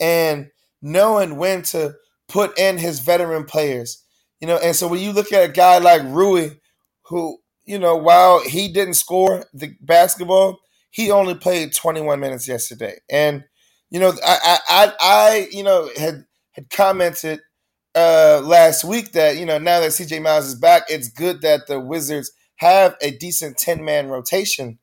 and 0.00 0.50
knowing 0.84 1.36
when 1.38 1.62
to 1.62 1.94
put 2.28 2.58
in 2.58 2.78
his 2.78 3.00
veteran 3.00 3.44
players. 3.44 4.04
You 4.40 4.46
know, 4.48 4.58
and 4.58 4.76
so 4.76 4.86
when 4.86 5.00
you 5.00 5.12
look 5.12 5.32
at 5.32 5.48
a 5.48 5.52
guy 5.52 5.78
like 5.78 6.02
Rui, 6.04 6.50
who, 7.06 7.38
you 7.64 7.78
know, 7.78 7.96
while 7.96 8.42
he 8.44 8.68
didn't 8.68 8.94
score 8.94 9.46
the 9.54 9.74
basketball, 9.80 10.60
he 10.90 11.10
only 11.10 11.34
played 11.34 11.74
21 11.74 12.20
minutes 12.20 12.46
yesterday. 12.46 12.98
And, 13.10 13.44
you 13.90 13.98
know, 13.98 14.12
I 14.24 14.58
I 14.68 14.92
I, 15.00 15.48
you 15.50 15.64
know 15.64 15.90
had 15.98 16.26
had 16.52 16.70
commented 16.70 17.40
uh 17.94 18.42
last 18.44 18.84
week 18.84 19.12
that, 19.12 19.38
you 19.38 19.46
know, 19.46 19.58
now 19.58 19.80
that 19.80 19.92
CJ 19.92 20.22
Miles 20.22 20.46
is 20.46 20.54
back, 20.54 20.84
it's 20.88 21.08
good 21.08 21.40
that 21.42 21.66
the 21.66 21.80
Wizards 21.80 22.30
have 22.56 22.96
a 23.00 23.10
decent 23.10 23.56
10-man 23.56 24.08
rotation. 24.08 24.78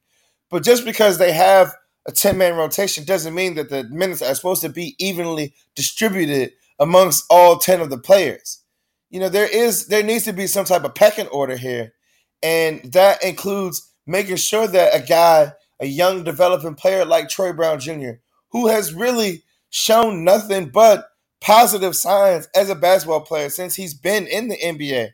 But 0.49 0.63
just 0.63 0.83
because 0.85 1.17
they 1.19 1.31
have 1.33 1.73
a 2.07 2.11
10 2.11 2.37
man 2.37 2.55
rotation 2.55 3.03
doesn't 3.03 3.35
mean 3.35 3.55
that 3.55 3.69
the 3.69 3.83
minutes 3.85 4.21
are 4.21 4.33
supposed 4.35 4.61
to 4.61 4.69
be 4.69 4.95
evenly 4.97 5.53
distributed 5.75 6.53
amongst 6.79 7.25
all 7.29 7.57
10 7.57 7.81
of 7.81 7.89
the 7.89 7.97
players. 7.97 8.63
You 9.09 9.19
know, 9.19 9.29
there 9.29 9.47
is 9.47 9.87
there 9.87 10.03
needs 10.03 10.25
to 10.25 10.33
be 10.33 10.47
some 10.47 10.65
type 10.65 10.83
of 10.83 10.95
pecking 10.95 11.27
order 11.27 11.57
here. 11.57 11.93
And 12.41 12.81
that 12.93 13.23
includes 13.23 13.91
making 14.07 14.37
sure 14.37 14.67
that 14.67 14.95
a 14.95 15.05
guy, 15.05 15.53
a 15.79 15.85
young 15.85 16.23
developing 16.23 16.75
player 16.75 17.05
like 17.05 17.29
Troy 17.29 17.53
Brown 17.53 17.79
Jr., 17.79 18.13
who 18.49 18.67
has 18.67 18.93
really 18.93 19.43
shown 19.69 20.23
nothing 20.23 20.69
but 20.69 21.07
positive 21.39 21.95
signs 21.95 22.47
as 22.55 22.69
a 22.69 22.75
basketball 22.75 23.21
player 23.21 23.49
since 23.49 23.75
he's 23.75 23.93
been 23.93 24.27
in 24.27 24.47
the 24.47 24.57
NBA, 24.57 25.11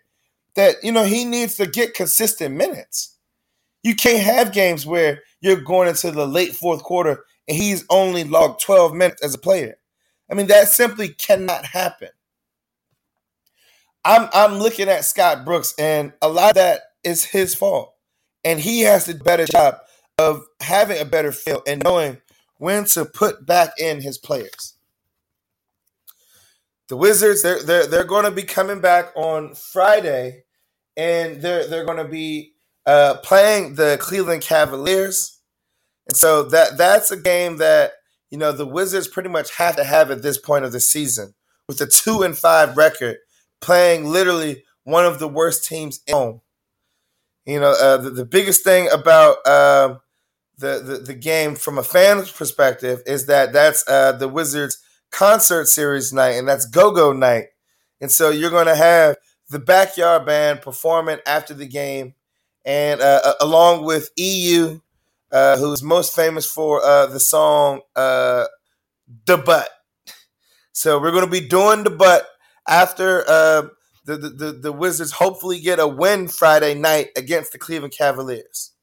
that 0.56 0.76
you 0.84 0.92
know 0.92 1.04
he 1.04 1.26
needs 1.26 1.56
to 1.56 1.66
get 1.66 1.94
consistent 1.94 2.56
minutes. 2.56 3.17
You 3.84 3.96
can't 3.96 4.24
have 4.24 4.52
games 4.54 4.86
where 4.86 5.22
you're 5.40 5.62
going 5.62 5.90
into 5.90 6.12
the 6.12 6.28
late 6.28 6.56
fourth 6.56 6.84
quarter 6.84 7.24
and 7.48 7.58
he's 7.58 7.86
only 7.90 8.24
logged 8.24 8.62
12 8.62 8.94
minutes 8.94 9.24
as 9.24 9.34
a 9.34 9.40
player. 9.40 9.78
I 10.30 10.34
mean, 10.34 10.48
that 10.48 10.68
simply 10.68 11.10
cannot 11.10 11.66
happen. 11.66 12.10
I'm 14.04 14.30
I'm 14.34 14.60
looking 14.60 14.88
at 14.88 15.06
Scott 15.06 15.44
Brooks, 15.44 15.74
and 15.78 16.14
a 16.22 16.30
lot 16.30 16.52
of 16.52 16.56
that 16.56 16.82
is 17.04 17.26
his 17.26 17.54
fault. 17.54 17.94
And 18.44 18.60
he 18.60 18.82
has 18.82 19.06
to 19.06 19.16
better 19.16 19.46
job 19.46 19.80
of 20.18 20.46
having 20.62 21.00
a 21.02 21.06
better 21.06 21.34
feel 21.34 21.62
and 21.68 21.84
knowing 21.84 22.18
when 22.58 22.86
to 22.86 23.06
put 23.06 23.46
back 23.46 23.72
in 23.78 24.02
his 24.02 24.18
players. 24.18 24.76
The 26.88 26.96
Wizards, 26.96 27.42
they're 27.42 27.62
they're 27.62 27.88
they're 27.88 28.04
going 28.06 28.24
to 28.24 28.32
be 28.32 28.44
coming 28.44 28.80
back 28.80 29.12
on 29.16 29.54
Friday, 29.56 30.44
and 30.96 31.42
they're 31.42 31.68
they're 31.68 31.86
going 31.86 31.98
to 31.98 32.06
be 32.10 32.54
uh, 32.88 33.18
playing 33.22 33.76
the 33.76 33.98
Cleveland 34.00 34.42
Cavaliers. 34.42 35.40
And 36.08 36.18
so 36.18 36.44
that 36.44 36.78
that's 36.78 37.12
a 37.12 37.18
game 37.18 37.58
that, 37.58 37.92
you 38.32 38.38
know, 38.38 38.54
the 38.54 38.66
Wizards 38.66 39.10
pretty 39.10 39.30
much 39.30 39.56
have 39.58 39.76
to 39.76 39.84
have 39.84 40.10
at 40.10 40.24
this 40.24 40.38
point 40.38 40.66
of 40.66 40.72
the 40.72 40.80
season 40.80 41.36
with 41.68 41.82
a 41.82 41.86
two 41.86 42.24
and 42.24 42.38
five 42.38 42.78
record, 42.78 43.18
playing 43.60 44.06
literally 44.06 44.64
one 44.86 45.06
of 45.06 45.20
the 45.20 45.28
worst 45.28 45.66
teams 45.66 46.00
in 46.08 46.14
home. 46.14 46.42
You 47.46 47.60
know, 47.60 47.76
uh, 47.80 47.98
the, 47.98 48.10
the 48.10 48.26
biggest 48.26 48.64
thing 48.64 48.90
about 48.90 49.38
uh, 49.46 49.98
the, 50.58 50.80
the, 50.80 50.98
the 51.08 51.14
game 51.14 51.56
from 51.56 51.78
a 51.78 51.84
fan's 51.84 52.32
perspective 52.32 53.02
is 53.06 53.26
that 53.26 53.52
that's 53.54 53.88
uh, 53.88 54.14
the 54.14 54.30
Wizards 54.30 54.78
concert 55.12 55.68
series 55.68 56.14
night, 56.14 56.32
and 56.32 56.48
that's 56.48 56.66
Go 56.66 56.92
Go 56.92 57.12
night. 57.12 57.48
And 58.00 58.12
so 58.12 58.30
you're 58.30 58.50
going 58.50 58.68
to 58.68 58.76
have 58.76 59.18
the 59.50 59.60
backyard 59.60 60.26
band 60.26 60.62
performing 60.62 61.20
after 61.26 61.54
the 61.54 61.68
game 61.68 62.14
and 62.68 63.00
uh, 63.00 63.34
along 63.40 63.86
with 63.86 64.12
EU, 64.18 64.82
uh, 65.32 65.58
who's 65.58 65.82
most 65.82 66.14
famous 66.14 66.46
for 66.46 66.84
uh, 66.84 67.08
the 67.08 67.20
song 67.20 67.80
uh, 67.96 68.46
"The 69.26 69.38
Butt." 69.38 69.70
So 70.74 71.00
we're 71.00 71.12
going 71.12 71.26
to 71.26 71.32
be 71.32 71.48
doing 71.48 71.86
the 71.86 71.90
butt 71.90 72.28
after 72.68 73.24
uh, 73.28 73.68
the, 74.06 74.18
the 74.18 74.52
the 74.52 74.72
Wizards 74.72 75.14
hopefully 75.14 75.60
get 75.62 75.80
a 75.80 75.88
win 75.88 76.28
Friday 76.28 76.76
night 76.76 77.08
against 77.16 77.54
the 77.54 77.58
Cleveland 77.58 77.96
Cavaliers. 77.98 78.74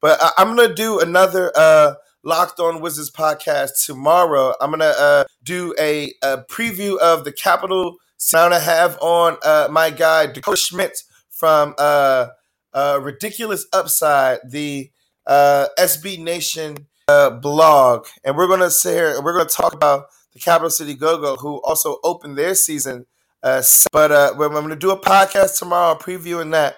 But 0.00 0.18
I, 0.22 0.30
am 0.38 0.56
going 0.56 0.68
to 0.68 0.74
do 0.74 0.98
another 0.98 1.52
uh, 1.54 1.94
Locked 2.24 2.60
On 2.60 2.80
Wizards 2.80 3.10
podcast 3.10 3.84
tomorrow. 3.84 4.54
I'm 4.60 4.70
going 4.70 4.80
to 4.80 5.26
do 5.42 5.74
a, 5.78 6.14
a, 6.22 6.38
preview 6.48 6.96
of 6.98 7.24
the 7.24 7.32
Capital. 7.32 7.96
So 8.16 8.38
I'm 8.38 8.50
going 8.50 8.60
to 8.60 8.64
have 8.64 8.96
on 9.00 9.72
my 9.72 9.90
guy 9.90 10.26
Dakota 10.26 10.56
Schmidt 10.56 11.02
from 11.30 11.74
uh, 11.78 12.28
Ridiculous 12.74 13.66
Upside, 13.72 14.38
the 14.48 14.90
uh, 15.26 15.66
SB 15.78 16.18
Nation 16.22 16.86
uh, 17.08 17.30
blog, 17.30 18.06
and 18.24 18.36
we're 18.36 18.48
gonna 18.48 18.70
sit 18.70 18.94
here. 18.94 19.22
We're 19.22 19.36
gonna 19.36 19.48
talk 19.48 19.72
about 19.74 20.06
the 20.32 20.40
Capital 20.40 20.70
City 20.70 20.94
Go 20.94 21.18
Go, 21.18 21.36
who 21.36 21.60
also 21.62 21.98
opened 22.04 22.36
their 22.36 22.54
season. 22.54 23.06
Uh, 23.42 23.62
but 23.92 24.10
uh, 24.12 24.32
I'm 24.34 24.52
gonna 24.52 24.76
do 24.76 24.90
a 24.90 25.00
podcast 25.00 25.58
tomorrow 25.58 25.98
previewing 25.98 26.52
that. 26.52 26.76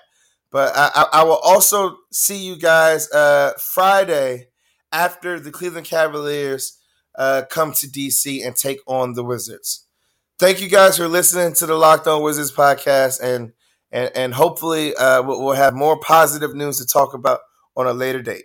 But 0.53 0.73
I, 0.77 1.07
I 1.13 1.23
will 1.23 1.39
also 1.39 1.97
see 2.13 2.37
you 2.37 2.57
guys 2.57 3.11
uh, 3.13 3.53
Friday 3.59 4.49
after 4.93 5.39
the 5.39 5.53
Cleveland 5.53 5.87
Cavaliers 5.87 6.79
uh, 7.17 7.43
come 7.49 7.73
to 7.73 7.87
DC 7.87 8.45
and 8.45 8.57
take 8.57 8.81
on 8.87 9.15
the 9.15 9.25
Wizards. 9.25 9.87
Thank 10.39 10.61
you 10.61 10.69
guys 10.69 10.97
for 10.97 11.07
listening 11.07 11.55
to 11.55 11.67
the 11.67 11.75
Locked 11.75 12.09
On 12.09 12.23
Wizards 12.23 12.51
podcast 12.51 13.21
and 13.21 13.53
and, 13.93 14.11
and 14.15 14.35
hopefully 14.35 14.95
uh, 14.97 15.23
we'll 15.23 15.53
have 15.53 15.75
more 15.75 15.99
positive 16.01 16.55
news 16.55 16.79
to 16.79 16.87
talk 16.87 17.15
about 17.15 17.41
on 17.77 17.87
a 17.87 17.93
later 17.93 18.23
date. 18.23 18.45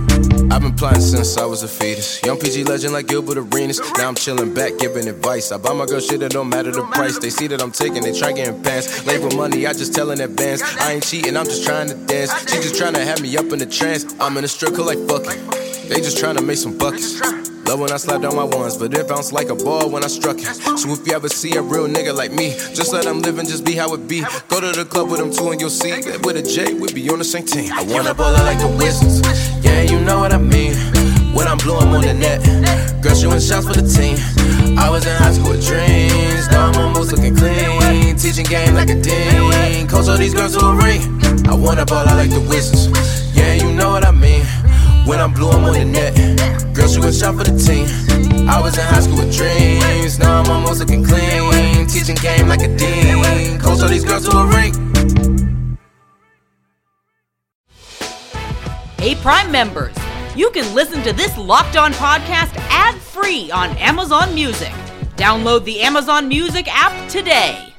I've 0.51 0.61
been 0.61 0.75
plotting 0.75 0.99
since 0.99 1.37
I 1.37 1.45
was 1.45 1.63
a 1.63 1.67
fetus. 1.67 2.21
Young 2.23 2.37
PG 2.37 2.65
legend 2.65 2.91
like 2.91 3.07
Gilbert 3.07 3.37
Arenas. 3.37 3.79
Now 3.97 4.09
I'm 4.09 4.15
chilling 4.15 4.53
back, 4.53 4.77
giving 4.79 5.07
advice. 5.07 5.49
I 5.53 5.57
buy 5.57 5.73
my 5.73 5.85
girl 5.85 6.01
shit, 6.01 6.21
it 6.21 6.33
don't 6.33 6.49
matter 6.49 6.71
the 6.71 6.83
price. 6.83 7.17
They 7.17 7.29
see 7.29 7.47
that 7.47 7.61
I'm 7.61 7.71
taking, 7.71 8.03
they 8.03 8.11
try 8.11 8.33
getting 8.33 8.61
pants. 8.61 9.05
Labor 9.07 9.33
money, 9.33 9.65
I 9.65 9.71
just 9.71 9.95
tell 9.95 10.11
in 10.11 10.19
advance. 10.19 10.61
I 10.61 10.91
ain't 10.91 11.03
cheating, 11.03 11.37
I'm 11.37 11.45
just 11.45 11.63
trying 11.63 11.87
to 11.87 11.95
dance. 12.05 12.37
She 12.51 12.57
just 12.57 12.75
trying 12.75 12.95
to 12.95 13.05
have 13.05 13.21
me 13.21 13.37
up 13.37 13.45
in 13.45 13.61
a 13.61 13.65
trance. 13.65 14.03
I'm 14.19 14.35
in 14.35 14.43
a 14.43 14.47
strip 14.49 14.77
like 14.77 14.99
fuck 15.07 15.23
it. 15.25 15.87
They 15.87 16.01
just 16.01 16.17
trying 16.17 16.35
to 16.35 16.41
make 16.41 16.57
some 16.57 16.77
buckets. 16.77 17.21
Love 17.71 17.79
when 17.79 17.91
I 17.93 17.95
slap 17.95 18.21
down 18.21 18.35
my 18.35 18.43
ones, 18.43 18.75
but 18.75 18.93
it 18.93 19.07
bounced 19.07 19.31
like 19.31 19.47
a 19.47 19.55
ball 19.55 19.89
when 19.89 20.03
I 20.03 20.07
struck 20.07 20.35
it. 20.39 20.43
So 20.77 20.91
if 20.91 21.07
you 21.07 21.13
ever 21.13 21.29
see 21.29 21.55
a 21.55 21.61
real 21.61 21.87
nigga 21.87 22.13
like 22.13 22.33
me, 22.33 22.51
just 22.75 22.91
let 22.91 23.05
him 23.05 23.21
live 23.21 23.39
and 23.39 23.47
just 23.47 23.63
be 23.63 23.75
how 23.75 23.93
it 23.93 24.09
be. 24.09 24.25
Go 24.49 24.59
to 24.59 24.73
the 24.73 24.83
club 24.83 25.09
with 25.09 25.21
him 25.21 25.31
too, 25.31 25.51
and 25.51 25.61
you'll 25.61 25.69
see 25.69 25.91
that 26.01 26.25
with 26.25 26.35
a 26.35 26.41
J, 26.41 26.73
we 26.73 26.91
be 26.91 27.09
on 27.09 27.19
the 27.19 27.23
same 27.23 27.45
team. 27.45 27.71
I 27.71 27.83
wanna 27.83 28.13
ball 28.13 28.33
like 28.33 28.59
the 28.59 28.67
Wizards, 28.67 29.21
yeah, 29.63 29.83
you 29.83 30.01
know 30.01 30.19
what 30.19 30.33
I 30.33 30.37
mean. 30.37 30.75
When 31.33 31.47
I'm 31.47 31.59
blowing 31.59 31.87
on 31.95 32.01
the 32.01 32.13
net, 32.13 32.43
girl 33.01 33.15
shooting 33.15 33.39
shots 33.39 33.65
for 33.65 33.71
the 33.71 33.87
team. 33.87 34.19
I 34.77 34.89
was 34.89 35.05
in 35.05 35.15
high 35.15 35.31
school 35.31 35.51
with 35.51 35.65
dreams, 35.65 36.51
now 36.51 36.71
I'm 36.71 36.75
almost 36.75 37.13
looking 37.13 37.37
clean. 37.37 38.17
Teaching 38.17 38.47
game 38.47 38.75
like 38.75 38.89
a 38.89 38.99
dean, 38.99 39.87
coach 39.87 40.09
all 40.09 40.17
these 40.17 40.33
girls 40.33 40.57
to 40.57 40.65
a 40.65 40.75
ring. 40.75 41.23
I 41.47 41.55
wanna 41.55 41.85
ball 41.85 42.03
like 42.03 42.31
the 42.31 42.41
Wizards, 42.51 42.91
yeah, 43.33 43.53
you 43.53 43.71
know 43.71 43.91
what 43.91 44.03
I 44.03 44.11
mean. 44.11 44.43
When 45.05 45.19
I'm 45.19 45.33
blue, 45.33 45.49
I'm 45.49 45.63
on 45.65 45.73
the 45.73 45.85
net. 45.85 46.15
Girl, 46.75 46.87
she 46.87 46.99
was 46.99 47.19
shot 47.19 47.35
for 47.35 47.43
the 47.43 47.57
team. 47.57 47.87
I 48.47 48.61
was 48.61 48.77
in 48.77 48.83
high 48.85 49.01
school 49.01 49.17
with 49.17 49.35
dreams. 49.35 50.19
Now 50.19 50.41
I'm 50.41 50.49
almost 50.49 50.79
looking 50.79 51.03
clean. 51.03 51.87
Teaching 51.87 52.15
game 52.17 52.47
like 52.47 52.61
a 52.61 52.75
dean. 52.77 53.59
Coach 53.59 53.81
all 53.81 53.89
these 53.89 54.05
girls 54.05 54.29
to 54.29 54.37
a 54.37 54.47
ring. 54.47 54.73
Hey, 58.97 59.15
Prime 59.15 59.51
members, 59.51 59.95
you 60.35 60.51
can 60.51 60.73
listen 60.75 61.01
to 61.01 61.11
this 61.13 61.35
Locked 61.37 61.75
On 61.75 61.91
podcast 61.93 62.55
ad 62.69 62.95
free 62.95 63.49
on 63.51 63.69
Amazon 63.77 64.33
Music. 64.35 64.71
Download 65.15 65.63
the 65.65 65.81
Amazon 65.81 66.27
Music 66.27 66.67
app 66.69 67.09
today. 67.09 67.70